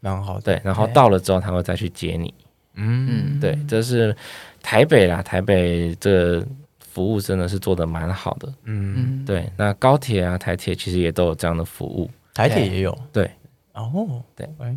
[0.00, 2.32] 蛮好的，对，然后到了之后，他会再去接你。
[2.76, 3.38] 嗯。
[3.38, 4.16] 对，这是
[4.62, 6.46] 台北啦，台北这个
[6.78, 8.48] 服务真的是做的蛮好的。
[8.64, 12.10] 嗯，嗯，对，那高铁啊、台铁其实也都有这样的服务。
[12.32, 13.30] 台铁也有，对，
[13.74, 14.48] 哦，对。
[14.58, 14.76] 哎，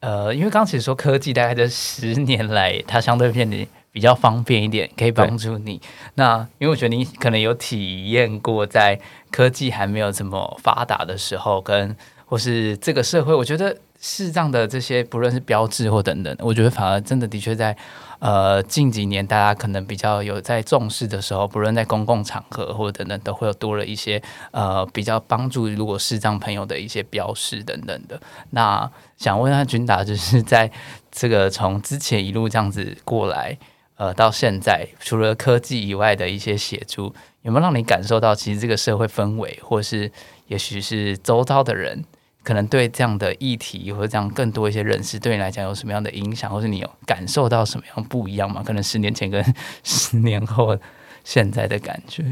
[0.00, 5.80] 呃，因为刚刚其实说科技大概这十年来，它相对变得比较方便一点，可以帮助你。
[6.16, 17.74] 那因为我觉得你可能有体验过，在科技还没有这么发达的时候，跟或是这个社会，我觉得视障的这些不论是标志或等等，我觉得反而真的的确在
[18.18, 28.20] 呃近几年大家可能比较有在重视的时候，不论在公共场合或者等等，都会有多了一些呃比较帮助如果视障朋友的一些标识等等的。
[28.50, 30.70] 那想问一下君达，就是在
[31.10, 33.56] 这个从之前一路这样子过来，
[33.96, 40.10] 呃，到现在，除了科技以外的一些协助，有没有让你感受到其实这个社会氛围，或是
[40.48, 42.04] 也许是周遭的人，
[42.42, 48.62] 可能对这样的议题或者这样更多一些认识，对你来讲有什么样的影响，或是你有感受到什么样不一样吗？
[48.62, 49.42] 可能十年前跟
[49.82, 50.78] 十年后
[51.24, 52.22] 现在的感觉，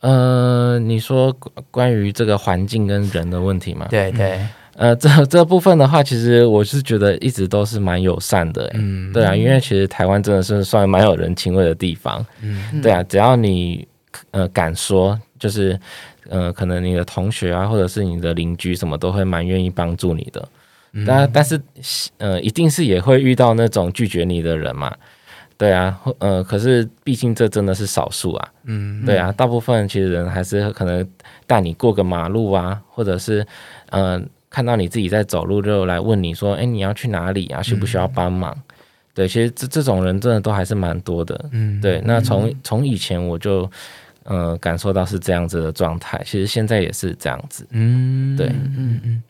[0.00, 3.88] 呃，你说关关于这个环境跟人的问题吗？
[3.90, 8.72] 对对，呃，这这部分的话，其实我是觉得一直都是蛮友善的、欸。
[8.74, 12.24] 嗯，对啊，因为其实台湾真的是算蛮有人情味的地方。
[12.42, 13.86] 嗯对啊，只要你
[14.32, 15.78] 呃敢说，就是
[16.28, 20.48] 呃，可能你的同学啊，或者是你的邻居什么，都会蛮愿意帮助你的。
[20.92, 21.60] 嗯但但是
[22.18, 24.94] 呃，一定是也会遇到那种拒绝你的人嘛。
[25.56, 28.48] 对啊，或呃，可是毕竟这真的是少数啊。
[28.64, 31.08] 嗯对啊，大部分其实人还是可能
[31.46, 33.46] 带你过个马路啊，或者是
[33.90, 34.20] 呃
[34.54, 37.60] 看到你自己在走路就来问你说，哎，你要去哪里啊？
[37.60, 38.56] 需不需要帮忙？
[39.12, 41.44] 对，其实这这种人真的都还是蛮多的。
[41.50, 43.68] 嗯对，那从从以前我就
[44.22, 47.66] 呃感受到是这样子的状态，其实现在也是这样子。
[47.70, 49.22] 嗯对嗯嗯，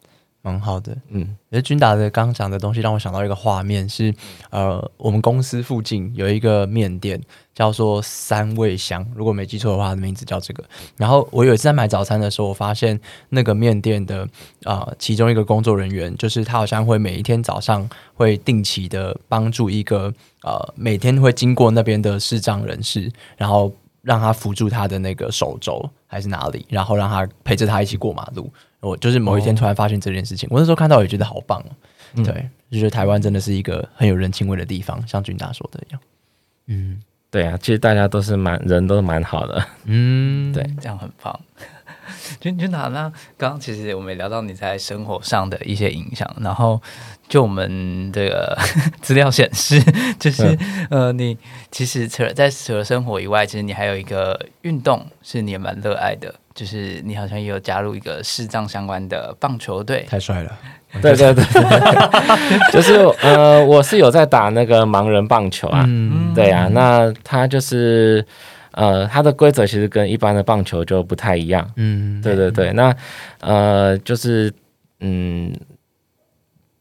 [0.45, 0.95] 蛮好的。
[1.09, 4.13] 嗯而君达的刚刚讲的东西让我想到一个画面是，
[4.51, 7.19] 呃，我们公司附近有一个面店
[7.55, 10.63] 叫做三味香，如果没记错的话，名字叫这个。
[10.97, 14.25] 然后我有一次在买早餐的时候，我发现那个面店的
[14.65, 28.53] 啊、呃其中一个工作人员，就是他好像会每一天早上会定期的帮助一个呃每天会经过那边的视障人士，然后让他扶住他的那个手肘还是哪里，然后让他陪着他一起过马路。
[28.85, 31.71] 我就是某一天突然发现这件事情，我那时候看到也觉得好棒哦。
[32.17, 36.01] 嗯对，就觉得台湾真的是一个很有人情味的地方，像君达说的一样。
[36.67, 39.67] 嗯对啊，其实大家都是蛮人都蛮好的。
[39.87, 41.41] 嗯，对这样很棒。
[42.39, 46.81] 君君达，那刚刚其实我们也聊到你在生活上的一些影响，然后
[47.29, 48.57] 就我们这个
[49.03, 49.83] 资料显示，
[50.21, 50.57] 就是、
[50.91, 51.37] 呃，你
[51.73, 60.07] 其实除了在除了生活以外，其实你还有一个运动是你也蛮热爱的，就是你好像也有加入一个视障相关的棒球队。
[60.09, 60.59] 太帅了。
[61.03, 65.85] 对对对对， 就是呃，我是有在打那个盲人棒球啊。
[65.89, 68.25] 嗯对啊，那它就是
[68.71, 71.69] 呃，它的规则其实跟一般的棒球就不太一样。
[71.75, 72.95] 嗯，对对对，那
[73.41, 74.53] 呃，就是
[75.01, 75.53] 嗯，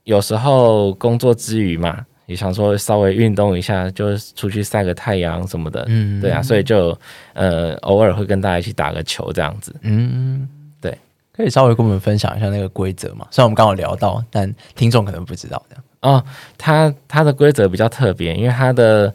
[0.04, 5.86] 有时候工作之余嘛，也想说稍微运动一下，就是出去晒个太阳什么的。
[5.88, 6.98] 嗯对啊，所以就
[7.34, 9.76] 呃，偶尔会跟大家一起打个球这样子。
[9.82, 10.48] 嗯，
[10.80, 10.98] 对，
[11.36, 13.28] 可以稍微跟我们分享一下那个规则嘛？
[13.32, 15.84] 虽然我们刚好聊到，但听众可能不知道这样。
[16.02, 16.24] 哦，
[16.58, 19.14] 它它的规则比较特别，因为它的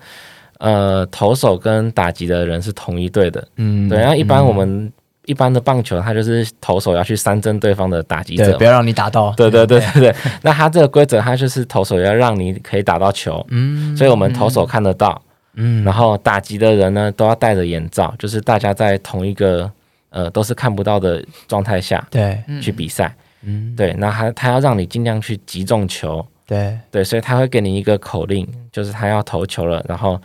[0.59, 3.47] 呃投手跟打击的人是同一队的。
[3.57, 4.93] 嗯对，然后一般我们、
[5.29, 9.31] 一般的棒球，它就是投手要去三针对方的打击者对，不要让你打到。
[9.37, 15.21] 对对对对对，那它这个规则，它就是投手要让你可以打到球，嗯所以我们投手看得到，
[15.55, 15.85] 嗯。
[15.85, 19.71] 然后打击的人呢都要戴着眼罩，就是大家在同一个
[20.09, 22.61] 呃都是看不到的状态下对，嗯。
[22.63, 23.15] 去比赛。
[23.43, 23.77] 嗯。
[23.77, 30.19] 对，那他他要让你尽量去击中球，对，对，所以他会给你一个口令，就是他要投球了，然后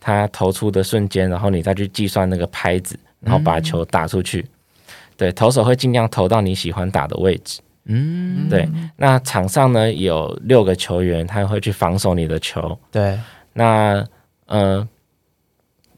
[0.00, 4.46] 他投出的瞬间，然后你再去计算那个拍子，然后把球打出去。
[5.16, 7.60] 对，投手会尽量投到你喜欢打的位置。
[7.86, 12.78] 嗯，对，那场上呢有六个球员，他会去防守你的球。
[12.90, 13.18] 对，
[13.52, 14.04] 那
[14.46, 14.86] 呃，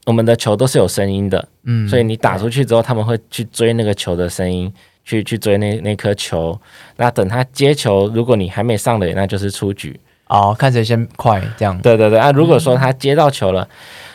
[0.05, 4.71] 我们的球都是有声音的，嗯，所以你打出去之后，他们会去追那个球的声音，
[5.03, 6.59] 去去追那那颗球。
[6.95, 9.99] 那等他接球，如果你还没上垒，那就是出局。
[10.27, 11.75] 哦，看谁先快这样。
[11.81, 13.67] 对对对啊，如果说他接到球了，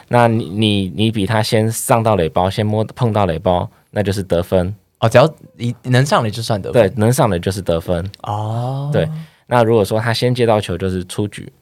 [0.08, 4.74] 那你你你比他先上到垒包，先摸碰到垒包，那就是得分。
[5.00, 6.88] 哦，只要你能上垒就算得分。
[6.88, 8.10] 对，能上垒就是得分。
[8.22, 9.08] 哦，对，
[9.46, 11.52] 那如果说他先接到球，就是出局。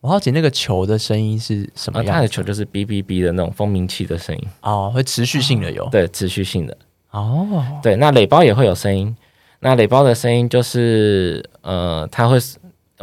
[0.00, 2.22] 我好奇那个球的声音是什么啊，他样？
[2.22, 5.88] 的球就是哔哔哔的那种蜂鸣器的声音，哦，会持续性的有。
[5.90, 6.76] 对，持续性的。
[7.10, 7.48] 哦，
[7.82, 9.16] 对，那垒包也会有声音。
[9.60, 12.38] 那垒包的声音就是，呃，它会，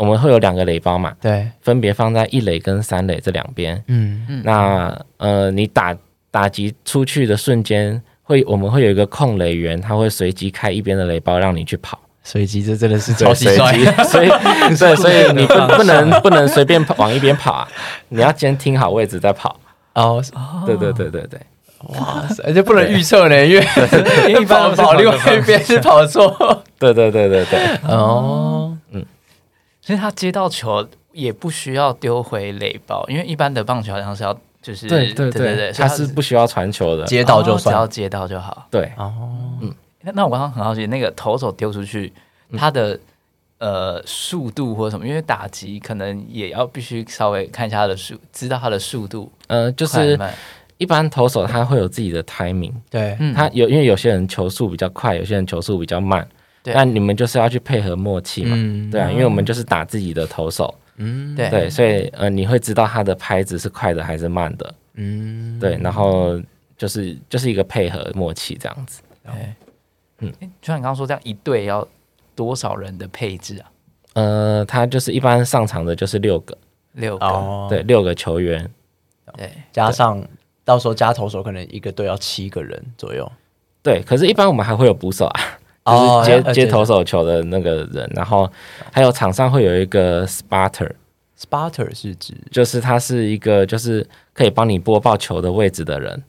[0.01, 3.75] 我们会有两个垒包嘛，对，分别放在一垒跟三垒这两边。
[3.85, 4.25] 嗯。
[4.27, 5.95] 嗯，那呃，你打
[6.31, 13.73] 打击出去的瞬间，会我们会有一个控垒员，他会随机开一边的垒包让你去跑，随机这真的是对超级帅。
[13.73, 14.27] 随机， 所以
[14.75, 17.67] 对，所以你不不能不能随便跑往一边跑啊，
[18.09, 19.55] 你要先听好位置再跑。
[19.93, 20.19] 哦，
[20.65, 21.39] 对对对对对。
[21.89, 23.67] 哇塞，而且不能预测呢，因为
[24.29, 26.63] 因为一般都是跑跑另外一边是跑错。
[26.77, 28.75] 对对对对对，哦，
[29.81, 37.05] 所以他接到球也不需要丢回垒包，因为一般的棒球好像是要就是对对对对，他是不需要传球的。
[37.05, 37.89] 接到就算只要算。
[37.89, 38.67] 接到就好。
[38.69, 39.11] 对，哦，
[40.01, 42.13] 那那我刚刚很好奇，那个投手丢出去，
[42.57, 42.99] 他的
[43.57, 50.19] 呃速度或者什么，因为打击可能也要必须稍微看一下他的速，知道他的速度呃，就是。
[50.77, 53.35] 一般投手他会有自己的 timing，对，嗯。
[53.35, 56.31] 他有因为有些人球速比较快，有些人球速比较慢，对
[56.63, 58.89] 那你们就是要去配合默契嘛，嗯。
[58.91, 61.49] 对啊，因为我们就是打自己的投手，嗯，对。
[61.49, 66.39] 对，所以呃你会知道他的拍子是快的还是慢的，嗯，对，然后
[66.77, 69.33] 就是就是一个配合默契这样子，对，
[70.19, 70.33] 嗯。
[70.39, 71.87] 嗯，就像你刚刚说，这样一队要
[72.35, 73.71] 多少人的配置啊？
[74.13, 76.57] 呃，他就是一般上场的就是六个，
[76.93, 78.69] 六个，哦，对，，六个球员，
[79.37, 80.21] 对，加上
[80.65, 83.31] 到时候加投手，可能一个队要七个人左右。
[83.81, 85.47] 对，可是，一般我们还会有捕手啊，哦
[85.85, 88.49] 就是接、要接投手球的那个人，然后
[88.91, 92.33] 还有场上会有一个 spotter，Spotter 是指？
[92.51, 96.23] 就是他是一个就是可以帮你播报球的位置的人，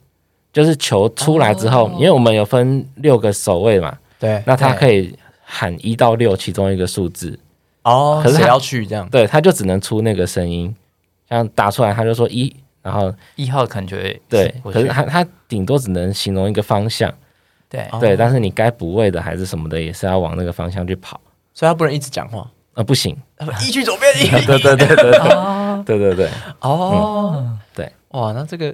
[0.51, 1.91] 就是球出来之后，哦。
[1.97, 7.37] 因为我们有分六个守卫嘛，对那他可以喊一到六其中一个数字，
[7.83, 9.07] 哦，可是他谁要去这样？
[9.09, 10.75] 对，他就只能出那个声音，
[11.29, 12.51] 像打出来他就说一，
[12.81, 17.13] 然后一号感觉对，可是他他顶多只能形容一个方向，
[17.99, 18.15] 对。
[18.15, 21.19] 但是你该补位的还是什么的，也是要往那个方向去跑，
[21.53, 23.17] 所以他不能一直讲话，呃，不行，
[23.67, 24.29] 一去左边，一。
[24.45, 25.17] 对对对对对。
[25.19, 26.29] 哦，对对对，
[26.61, 28.73] 哦，对，哇，那这个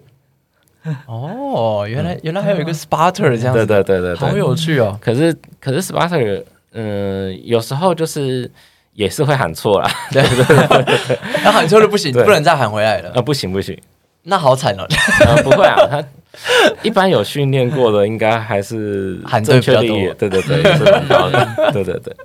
[1.06, 4.36] 哦，原来原来还有一个 Spotter 这样子，对对对对好。
[4.36, 4.98] 有趣哦。
[5.02, 6.44] 可是可是 Spotter，
[6.74, 8.50] 嗯、有时候就是
[8.94, 10.22] 也是会喊错啦，对。
[10.24, 13.12] 对对，然后喊错了不行，不能再喊回来了。
[13.16, 13.78] 啊，，不行不行，
[14.24, 14.86] 那好惨哦。
[15.26, 16.04] 呃，不会啊，他
[16.84, 22.16] 一般有训练过的，应该还是喊对正确比较多率，对对对，是蛮高的， 对对对，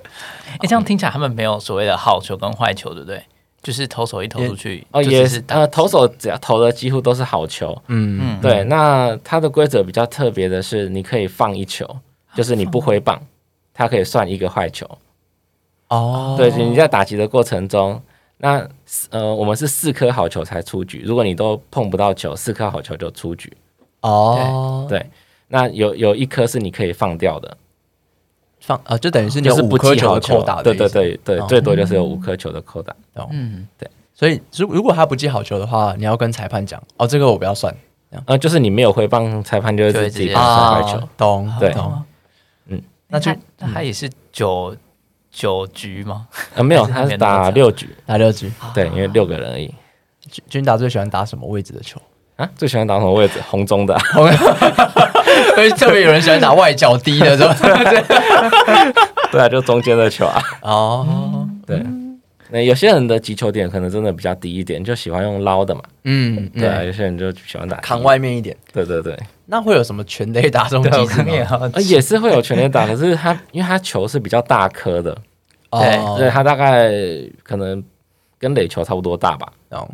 [0.59, 3.21] 哎，这样听起来他们没有所谓的好球跟坏球，对不对？
[3.61, 11.89] 就是投手一投出去，哦，也是呃，投手只要投的几乎都是好球，嗯，嗯对，那它的规则比较特别的是，你可以放一球，
[12.35, 13.19] 就是你不挥棒，
[13.73, 14.87] 它可以算一个坏球。
[15.87, 17.99] 哦，对，你在打击的过程中，
[18.37, 18.67] 那
[19.09, 23.51] 呃，我们是四颗好球才出局，如果你都碰不到球，四颗好球就出局。
[24.07, 25.09] 哦，对，
[25.47, 27.57] 那有有一颗是你可以放掉的，
[28.59, 32.95] 放啊，就等于是你有就是五颗球记好球的扣打的，对对，对对，哦最多就是有五颗球的扣打。
[33.31, 37.75] 嗯，对所以如如果他不记好球的话，你要跟裁判讲，哦，这个我不要算，
[38.25, 40.99] 呃，就是你没有挥棒，裁判就会就会直接自己帮你算坏球。
[40.99, 42.03] 啊懂对懂
[42.67, 44.75] 嗯，那就他也是九
[45.31, 46.27] 九局吗？
[46.53, 48.51] 呃，没有，他是打六局，打六局。
[48.73, 49.73] 对，因为六个人而已。
[50.29, 52.01] 君君达最喜欢打什么位置的球？
[52.37, 53.39] 啊，最喜欢打什么位置？
[53.47, 54.01] 红中的啊。
[55.57, 57.55] 因为特别有人喜欢打外角低的，是吧？
[59.31, 60.41] 对啊，就中间的球啊。
[60.61, 61.81] 哦，对，
[62.49, 65.81] 那有些人的击球点可能真的比较低一点，就喜欢用捞的嘛。
[66.03, 68.01] 嗯，对啊，嗯有些人就喜欢打扛。
[68.03, 68.55] 外面一点。
[68.73, 71.69] 对对对，那会有什么全垒打这种机制吗？
[71.73, 75.17] 呃，也是会有全垒打，可是它因为它球是比较大颗的，
[75.71, 76.91] 哦对，它大概
[77.43, 77.81] 可能
[78.37, 79.47] 跟垒球差不多大吧。
[79.69, 79.89] 懂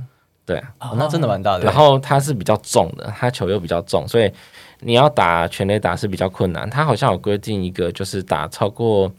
[0.52, 1.64] 对啊，哦，那真的蛮大的。
[1.64, 4.32] 然后它是比较重的，它球又比较重，所以
[4.80, 6.70] 你要打全垒打是比较困难。
[6.70, 9.12] 它好像有规定一个，就是打超过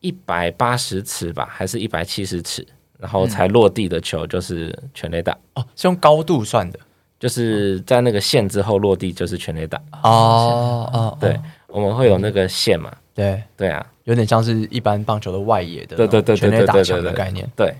[0.00, 2.66] 一百八十尺吧，还是一百七十尺，
[2.98, 6.78] 然后才落地的球就是全垒打，哦，是用高度算的。
[7.18, 9.80] 就是在那个线之后落地就是全垒打。
[10.02, 17.50] 哦哦，对我们会有那个线嘛，对，对啊，有点像是一般棒球的外野的对对对对全垒打对对对的概念。
[17.56, 17.74] 对，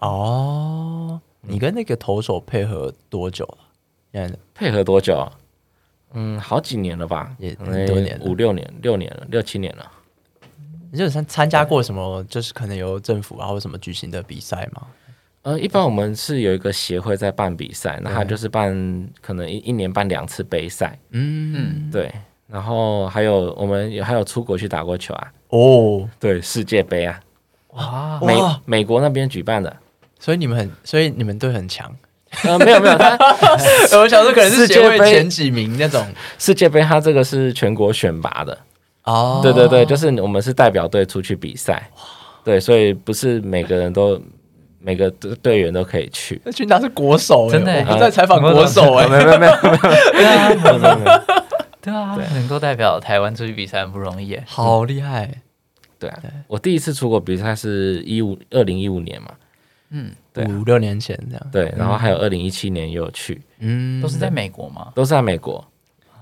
[0.00, 3.58] 哦，你跟那个投手配合多久了？
[4.12, 5.32] 现在配合多久啊？
[6.12, 9.90] 嗯，好几年了吧，也多年五六年、六年了，六七年了。
[10.90, 12.22] 你有参参加过什么？
[12.24, 14.86] 就是可能由政府啊或什么举行的比赛吗？
[15.42, 22.12] 呃，一般我们是有一个协会在办比赛，那他就是办可能一一年办两次杯赛，嗯，对。
[22.48, 27.20] 然后还有我们有还有出国去打过球啊，哦，对，世界杯啊，
[27.68, 29.74] 哇，美哇美国那边举办的。
[30.20, 31.90] 所以你们很，所以你们队很强。
[32.44, 33.18] 呃，没有没有，他
[33.98, 36.06] 我想说可能是协会世界杯前几名那种。
[36.38, 38.56] 世界杯他这个是全国选拔的，
[39.02, 41.90] 哦，对对对，就是我们是代表队出去比赛，
[42.44, 44.20] 对，所以不是每个人都
[44.78, 46.40] 每个队队员都可以去。
[46.44, 49.08] 那群达是国手欸，真的欸我在采访国手哎。
[49.08, 49.78] 没有没有没有没有
[50.12, 51.20] 对啊，没有没有没有，
[51.82, 54.44] 对啊，能够代表台湾出去比赛很不容易耶。
[54.46, 55.28] 好厉害！
[55.98, 59.32] 对啊，我第一次出国比赛是一五二零一五年嘛，
[59.90, 60.56] 嗯，对啊。
[60.58, 61.46] 五六年前这样。
[61.52, 64.00] 对，然后还有二零一七年也有去，嗯。
[64.00, 64.92] 都是在美国吗？
[64.94, 65.64] 都是在美国，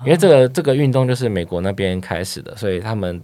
[0.05, 3.23] 因为这个这个运动就是美国那边开始的，所以他们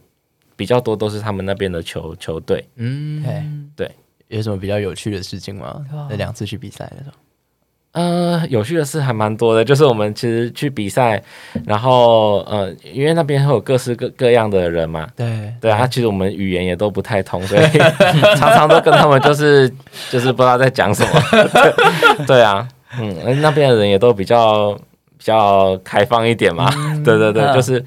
[0.57, 2.65] 比较多都是他们那边的球球队。
[2.77, 3.91] 嗯，对，
[4.29, 5.85] 有什么比较有趣的事情吗？
[6.09, 7.17] 那两次去比赛的时候，
[7.95, 11.23] 呃，有趣的事还蛮多的，就是我们其实去比赛，
[11.65, 15.27] 然后呃，因为那边会有各式各各样的人嘛，对。
[15.61, 17.63] 对啊，其实我们语言也都不太通，所以
[18.37, 19.73] 常常都跟他们就是
[20.11, 21.11] 就是不知道在讲什么。
[22.19, 22.69] 对 对啊，
[23.01, 24.73] 嗯，那边的人也都比较
[25.17, 26.69] 比较开放一点嘛。
[27.05, 27.55] 对对对，嗯。
[27.55, 27.83] 就是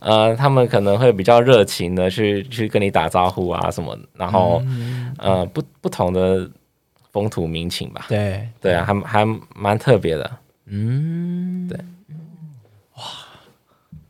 [0.00, 4.60] 呃，他们可能会比较热情的去去跟你打招呼啊什么，然后、
[5.18, 6.44] 呃不不同的
[7.12, 8.06] 风土民情吧。
[8.08, 10.30] 对对啊，还还蛮特别的。
[10.66, 11.78] 嗯，对，
[12.96, 13.02] 哇，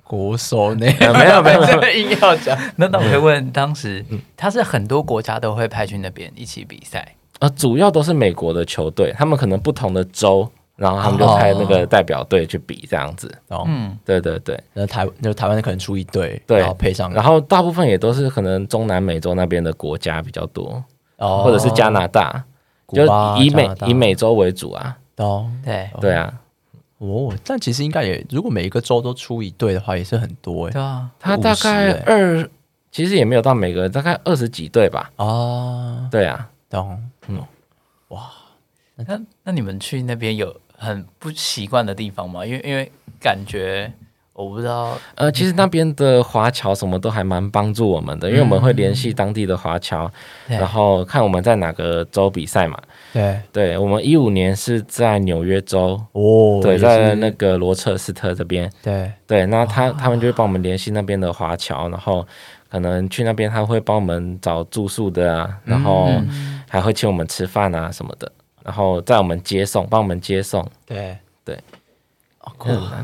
[0.05, 0.87] 国手呢？
[1.01, 4.05] 呃没有没有 硬要讲，那那我会问，当时
[4.37, 13.33] 他是很多国家都会派去那边一起比赛，呃，主要都是美国的球队，他们可能不同的州，然后他们就派那个代表队去比这样子。
[13.49, 20.85] 哦，嗯，对对对，那台那台湾可能出一队，对然后配上，然后大部分也都是可能中南美洲那边的国家比较多，
[21.17, 21.43] 哦。
[21.43, 22.45] 或者是加拿大，
[22.93, 23.05] 就
[23.43, 24.97] 以美以美洲为主啊。
[25.17, 25.51] 哦。
[25.65, 25.91] 对。
[26.01, 26.33] 对啊，
[26.99, 32.51] 哦，但其实应该也，如果每一个州都出一对的话，也是很多哎对啊，他大概50欸二，
[32.91, 35.11] 其实也没有到每个，大概二十几对吧。
[35.17, 37.43] 啊，对啊，懂，嗯，
[38.09, 38.31] 哇。
[38.95, 42.47] 那那你们去那边有很不习惯的地方吗？
[42.47, 43.93] 因为因为感觉
[44.35, 50.11] 我不知道，呃，其实那边的华侨什么都还蛮帮助我们的，因为我们会联系当地的华侨，
[50.49, 50.57] 对。
[50.57, 52.79] 然后看我们在哪个州比赛嘛。
[53.13, 58.71] 对，对，我们一五年是在纽约州，哦，对，在那个罗彻斯特这边。
[58.83, 62.27] 对，对，那他他们就会帮我们联系那边的华侨，然后
[62.71, 66.09] 可能去那边他会帮我们找住宿的啊，然后
[66.71, 68.33] 还会请我们吃饭啊什么的，
[68.65, 70.67] 然后在我们接送，帮我们接送。
[70.87, 71.17] 对。
[71.45, 71.59] 对，
[72.43, 72.53] 哦，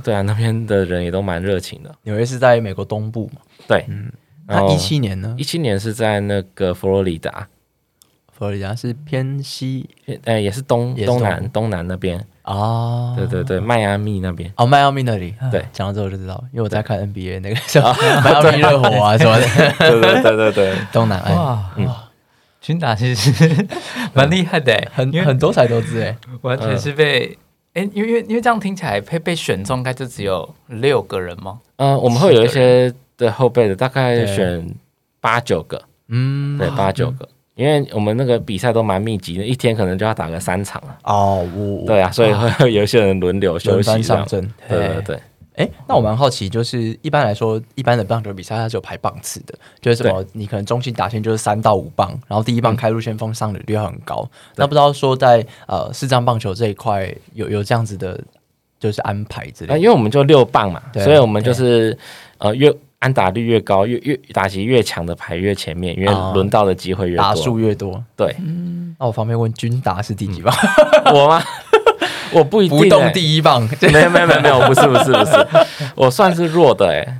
[0.02, 1.94] 对啊，那边的人也都蛮热情的。
[2.02, 3.40] 纽约是在美国东部嘛？
[3.66, 4.10] 对，嗯。
[4.50, 5.34] 那一七年呢？
[5.36, 7.46] 一七年是在那个佛罗里达，
[8.32, 9.86] 佛罗里达是偏西
[10.24, 11.18] 呃，也是东也是东。
[11.18, 14.50] 东南东南那边，哦，对对对，迈阿密那边。
[14.56, 15.62] 哦，迈阿密那里，对。
[15.70, 19.46] 讲到这我就知道，因为我在看 NBA 那个什么迈阿密热火啊什么的，
[19.78, 22.08] 对对对对对，东南岸哇
[22.62, 23.66] 军打其实
[24.14, 27.36] 蛮厉害的欸，很因为很多才多姿哎，完全是被
[27.74, 31.60] 哎，因为因为因为这样听起来被被选中，该就只有六个人吗？
[31.76, 34.66] 呃，我们会有一些的后备的，大概选
[35.20, 40.98] 八九个，嗯，对，八九个，因为我们那个比赛都蛮密集的，一天可能就要打个三场了。
[41.04, 44.02] 哦，我对啊，所以会有一些人轮流休息这样。
[44.02, 45.02] 上阵，对对。
[45.02, 45.20] 对，
[45.58, 54.28] 哎，那我蛮好奇，就是一般来说，一般的棒球比赛它是有排棒次的，就是什么，你可能中心打线就是三到五棒，然后第一棒开路先锋上垒率要很高。
[54.54, 58.20] 那不知道说在呃四张棒球这一块有有这样子的，
[58.78, 61.98] 就是安排之类啊，的因为我们就六棒嘛，所以我们就是
[62.38, 67.34] 呃越安打率越高，越越打击越强的排越前面，因为哦轮到的机会越多打。
[67.34, 68.04] 数越多。
[68.16, 68.34] 对，
[68.98, 70.54] 那我方便问军达是第几棒？
[71.12, 71.42] 我吗？
[72.32, 73.10] 我不一定、不动欸。
[73.10, 75.46] 第一棒，没有没有没有没有，不是不是不是，
[75.96, 77.18] 我算是弱的哎、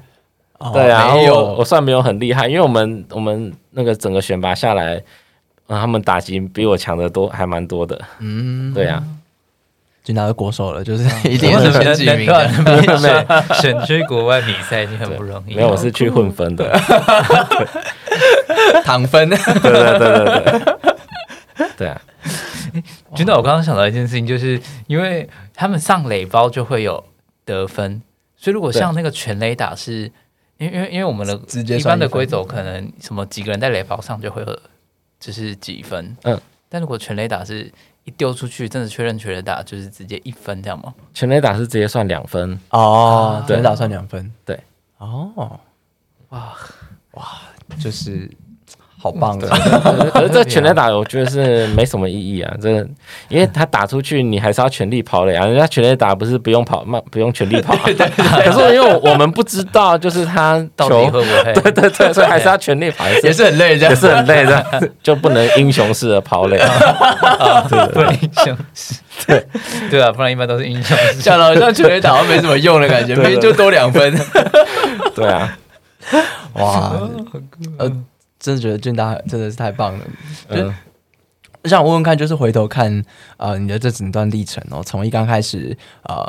[0.59, 5.01] 哦对啊，没我我算没有很厉害，因为我们我们那个整个选拔下来，
[5.69, 8.01] 嗯，他们打击比我强的多，还蛮多的。
[8.19, 9.03] 嗯，对啊，
[10.03, 12.49] 就拿到国手了，就是 一定是前几名的。
[12.65, 13.27] 能能选
[13.61, 15.55] 选去国外比赛，已经很不容易。
[15.55, 16.69] 没有，我是去混分的。
[18.85, 20.43] 躺分，对对对对
[21.55, 22.01] 对，对啊，
[23.15, 27.03] 军导，我刚刚想到一件事情，就是因为他们上垒包就会有
[27.45, 28.03] 得分，
[28.37, 30.11] 所以如果像那个全垒打是
[30.59, 34.59] 因为因为因为我们的直接一般的规则可能什么几个人在垒包上就会有
[35.21, 37.73] 只是几分，嗯，但如果全垒打是
[38.05, 40.95] 一丢出去，真的确认全垒打就是直接一分这样吗？
[41.13, 44.59] 全垒打是直接算两分，哦，全垒，打算两分，对，
[44.99, 45.61] 哦，
[46.29, 46.55] 哇
[47.13, 47.25] 哇，
[47.81, 48.31] 就是
[49.01, 49.47] 好棒的，
[50.13, 52.87] 可是这全垒打 我觉得是没什么意义啊，这个
[53.29, 57.81] 因为他打出去你还是要全力跑垒啊，人家全垒打不是不用跑慢不用全力跑、 啊，
[58.45, 61.53] 可是因为我们不知道就是他到底会不会？
[61.55, 66.59] 对对对，所以还是要全力跑，也也是是很累，也是很累的，就不能英雄式的跑垒。
[67.93, 68.95] 不能英雄式，
[69.27, 69.47] 对。
[69.91, 71.19] 对啊，不然一般都是英雄式。
[71.23, 73.35] 讲的好像全垒打没什么用的感觉，对对。
[73.35, 74.13] 没就多两分，
[75.15, 75.57] 对啊，
[76.55, 76.93] 哇，
[77.79, 77.91] 呃，
[78.39, 80.05] 真的觉得俊大真的是太棒了。
[80.49, 80.75] 嗯
[81.63, 83.05] 我想问问看，就是回头看
[83.37, 86.25] 呃你的这整段历程哦，从一刚开始呃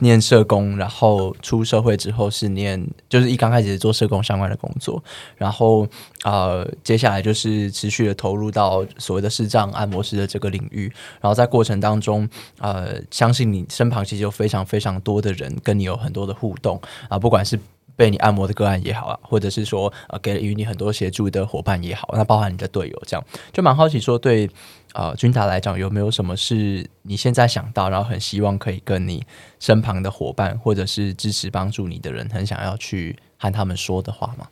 [0.00, 5.02] 念社工，然后出社会之后是念就是一刚开始做社工相关的工作，
[5.36, 5.88] 然后
[6.24, 17.58] 呃接下来就是持续的投入到所谓的视障按摩师的这个领域，然后在过程当中呃相信你身旁其实有非常非常多的人跟你有很多的互动啊，不管是
[17.96, 24.48] 被你按摩的个案也好啊，或者是说呃给予你很多协助的伙伴也好，那包含你的队友，这样就蛮好奇说对
[24.92, 29.24] 呃君达来讲有没有什么是你现在想到，然后很希望可以跟你
[29.58, 34.46] 身旁的伙伴或者是支持帮助你的人，很想要去和他们说的话吗？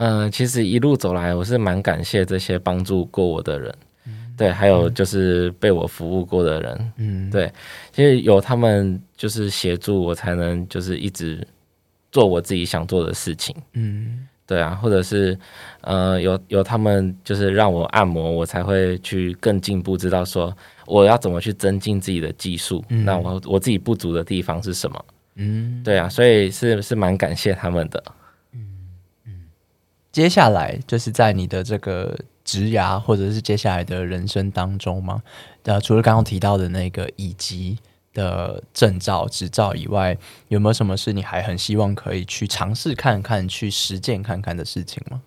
[0.00, 3.74] 嗯，其实一路走来，我是蛮感谢这些帮助过我的人，
[4.36, 7.52] 对，还有就是被我服务过的人，嗯，对，
[7.92, 11.44] 其实有他们就是协助我，才能就是一直
[12.10, 13.54] 做我自己想做的事情。
[13.72, 15.38] 嗯对啊，或者是
[15.82, 20.56] 呃，有有他们就是让我按摩，我才会去更进步，知道说
[20.86, 22.82] 我要怎么去增进自己的技术。
[22.88, 25.04] 嗯那我我自己不足的地方是什么？
[25.34, 28.02] 嗯，对啊，所以是是蛮感谢他们的。
[28.54, 29.44] 嗯
[30.10, 35.22] 接下来就是在你的这个职涯或者是接下来的人生当中吗？
[35.64, 37.76] 呃，除了刚刚提到的那个乙级
[38.14, 40.16] 的证照、执照以外，
[40.48, 45.22] 有没有什么是你还很希望可以去尝试看看、去实践看看的事情吗？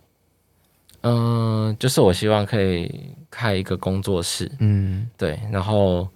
[1.03, 5.09] 嗯、就是我希望可以开一个工作室，嗯。
[5.17, 6.07] 对，然后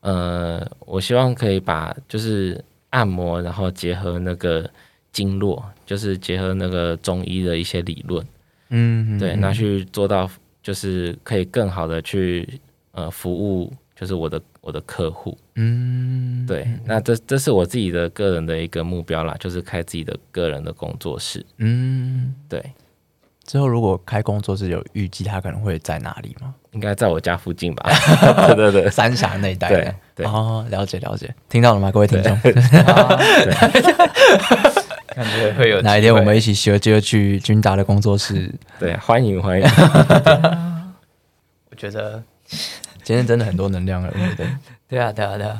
[0.00, 4.70] 呃，我希望可以把就是按摩，然后结合那个
[5.10, 8.24] 经络，就是结合那个中医的一些理论，
[8.68, 10.30] 嗯对，那去做到
[10.62, 12.60] 就是可以更好的去
[12.92, 16.44] 呃服务，就是我的我的客户，嗯。
[16.46, 22.62] 对，那这这是我自己的个人的一个目标啦，就是开自己的个人的工作室，嗯，对，
[23.44, 26.54] 之后如果开工作室有预计他可能会在哪里吗？
[26.72, 27.90] 应该在我家附近吧，
[28.48, 28.90] 对对对。
[28.90, 29.68] 三峡那一带。
[29.68, 29.94] 对的。
[30.14, 32.38] 对，哦，了解了解，听到了吗，各位听众？
[35.14, 38.54] 感觉会有哪一天我们一起起学就去君达的工作室？
[38.78, 39.66] 对，欢迎欢迎，
[41.70, 42.22] 我觉得
[43.08, 44.46] 今天真的很多能量了，对不对？
[44.86, 45.58] 对啊，对啊，对啊。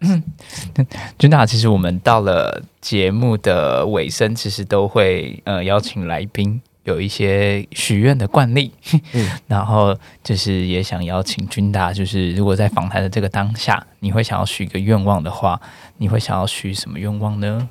[1.18, 8.72] 君大，其实我们到了节目的尾声，其实都会呃邀请来宾有一些许愿的惯例，
[9.12, 9.94] 嗯 然后
[10.24, 15.60] 就是也想邀请君大，就是如果在访谈的这个当下，你会想要许一个愿望的话，
[15.98, 17.68] 你会想要许什么愿望呢？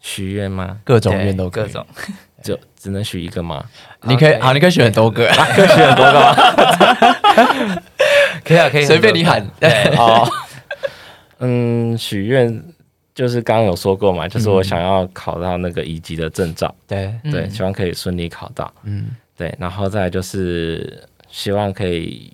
[0.00, 0.78] 许愿吗？
[0.82, 1.86] 各种对愿都各种，
[2.42, 3.64] 就只能许一个吗？
[4.02, 6.34] 你可以好，你可以许很多个， 可以许很多个吗？
[8.44, 9.46] 可以啊，可以随便你喊。
[9.60, 10.28] 对， 哦，
[11.38, 12.62] 嗯，许愿
[13.14, 17.50] 就是刚刚有说过嘛，就是我想要考到那个乙级的证照，对，对，嗯。
[17.50, 19.08] 希望可以顺利考到，嗯。
[19.36, 22.32] 对，然后再就是希望可以，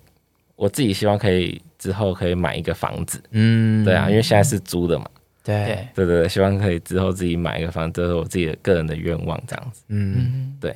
[0.55, 5.05] 我自己希望可以之后可以买一个房子，嗯，对啊，因为现在是租的嘛，
[5.43, 10.75] 对，对，对希望可以之后自己买一个房子，这是我自己的个人的愿望，这样子，嗯，嗯，对，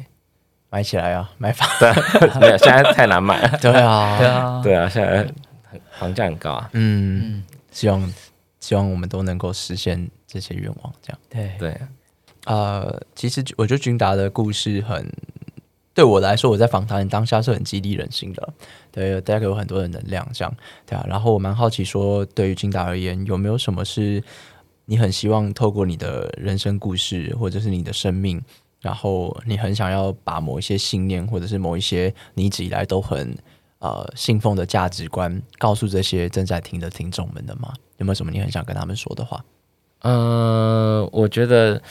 [0.74, 1.91] 买起来啊， 买房，对，
[2.41, 3.39] 没有，现在太难买。
[3.43, 5.32] 了，对啊，对，啊，对啊，现在
[5.99, 8.13] 房价很高啊，嗯，嗯，希望
[8.59, 11.19] 希望我们都能够实现这些愿望，这样。
[11.30, 11.82] 对，对，
[12.45, 15.07] 呃，其实我觉得君达的故事很，
[15.93, 18.53] 对我来说，我在访谈当下是很激励人心的，
[18.91, 20.51] 对，带给我很多的能量，这样，
[20.88, 21.05] 对啊。
[21.07, 24.24] 然后我蛮好奇说，对于君达而言，有没有什么是
[24.86, 28.41] 你很希望透过你的人生故事，或者是你的生命，
[28.84, 33.36] 然后你很想要把某一些信念，或者是某一些你一直以来都很
[33.80, 37.74] 呃信奉的价值观，告诉这些正在听的听众们的吗？
[37.98, 39.44] 有没有什么你很想跟他们说的话？
[40.02, 41.82] 嗯，我觉得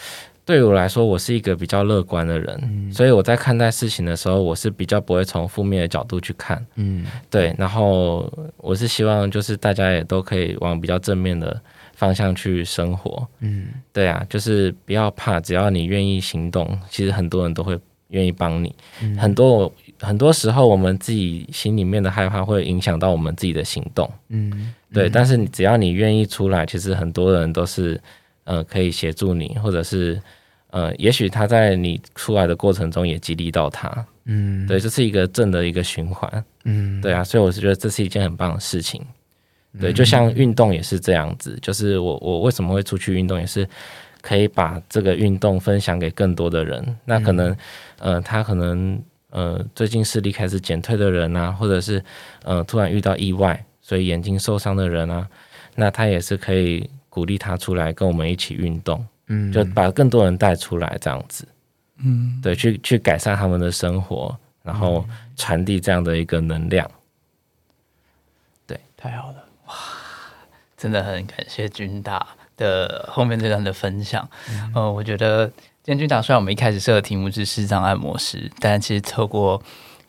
[0.44, 11.58] 对于我来说，我是一个比较乐观的人，所以我在看待事情的时候，我是比较不会从负面的角度去看，嗯对，然后我是希望就是大家也都可以往比较正面的
[11.94, 13.26] 方向去生活。
[13.40, 17.78] 嗯对啊，就是不要怕，只要你愿意行动，其实很多人都会
[18.08, 18.74] 愿意帮你。
[19.02, 24.10] 嗯很多很多时候，我们自己心里面的害怕会影响到我们自己的行动。
[24.28, 28.00] 嗯对，但是你只要你愿意出来，其实很多人都是
[28.44, 30.20] 呃可以协助你，或者是
[30.70, 34.06] 呃，也许他在你出来的过程中也激励到他。
[34.24, 36.44] 嗯对，这是一个正的一个循环。
[36.64, 39.04] 嗯对啊，所以我是觉得这是一件很棒的事情。
[39.80, 43.66] 对，就像运动也是这样子，就是我我为什么会出去运动，也是
[44.20, 46.96] 可以把这个运动分享给更多的人。
[47.06, 47.56] 那可能，
[47.98, 52.04] 呃，他可能呃最近视力开始减退的人啊，或者是
[52.44, 55.26] 呃突然遇到意外，所以眼睛受伤的人啊，
[55.74, 59.50] 那他也是可以鼓励他出来跟我们一起运动，嗯。
[59.50, 61.48] 就把更多人带出来，这样子。
[62.04, 65.06] 嗯，对，去去改善他们的生活，然后
[65.36, 66.90] 传递这样的一个能量。
[68.66, 68.78] 对。
[68.96, 69.44] 太好了，
[70.82, 72.26] 真的很感谢君大
[72.56, 74.28] 的后面这段的分享。
[74.74, 79.62] 呃，我觉得今天君大虽然我们一开始设的题目是视障按摩师，但其实透过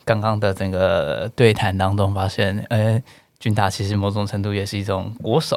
[0.04, 3.00] 刚刚的整个对谈当中，发现，呃，
[3.44, 5.54] 君达其实某种程度也是一种国手，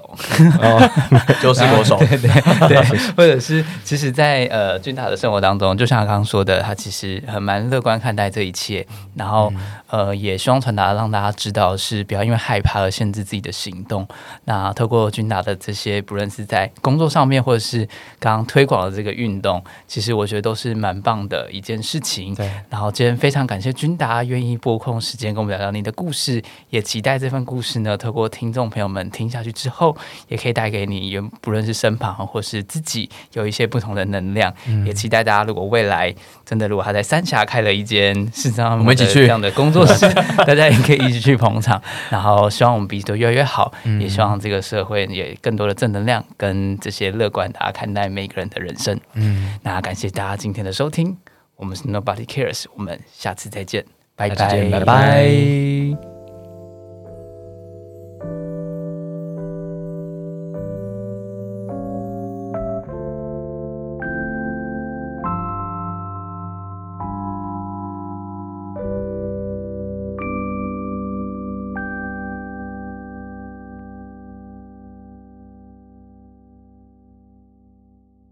[0.60, 0.92] 哦，
[1.42, 2.84] 就是国手，对 对对，
[3.16, 8.86] 或者是其实在，呃君达的生活当中，就像他刚刚说的，他其实很蛮乐观看待这一切，
[9.16, 9.54] 然后、
[9.88, 14.06] 呃也希望传达让大家知道是不要因为害怕而限制自己的行动。
[14.44, 17.88] 那透过君达的这些，不论是在工作上面，或者是
[18.20, 22.36] 刚刚推广的这个运动，其实我觉得都是蛮棒的一件事情。
[22.36, 29.96] 对，然后今天非常感谢君达愿意拨空时间跟我们聊聊你的故事，也期待这份故事呢，透过听众朋友们听下去之后，
[30.28, 34.54] 也可以带给你原不论是身旁或是自己有一些不同的能量。
[34.86, 36.14] 也期待大家如果未来
[36.46, 40.08] 真的如果他在三峡开了一间视障按摩我们一起去的这样的工作室，
[40.46, 41.82] 大家也可以一起去捧场。
[42.10, 49.00] 然后希望我们彼此都越来越好，也希望这个社会也更多的正能量跟这些乐观，大家看待每个人的人生。
[49.14, 51.18] 嗯，那感谢大家今天的收听，
[51.56, 56.17] 我们是 Nobody Cares，我们下次再见，拜拜拜。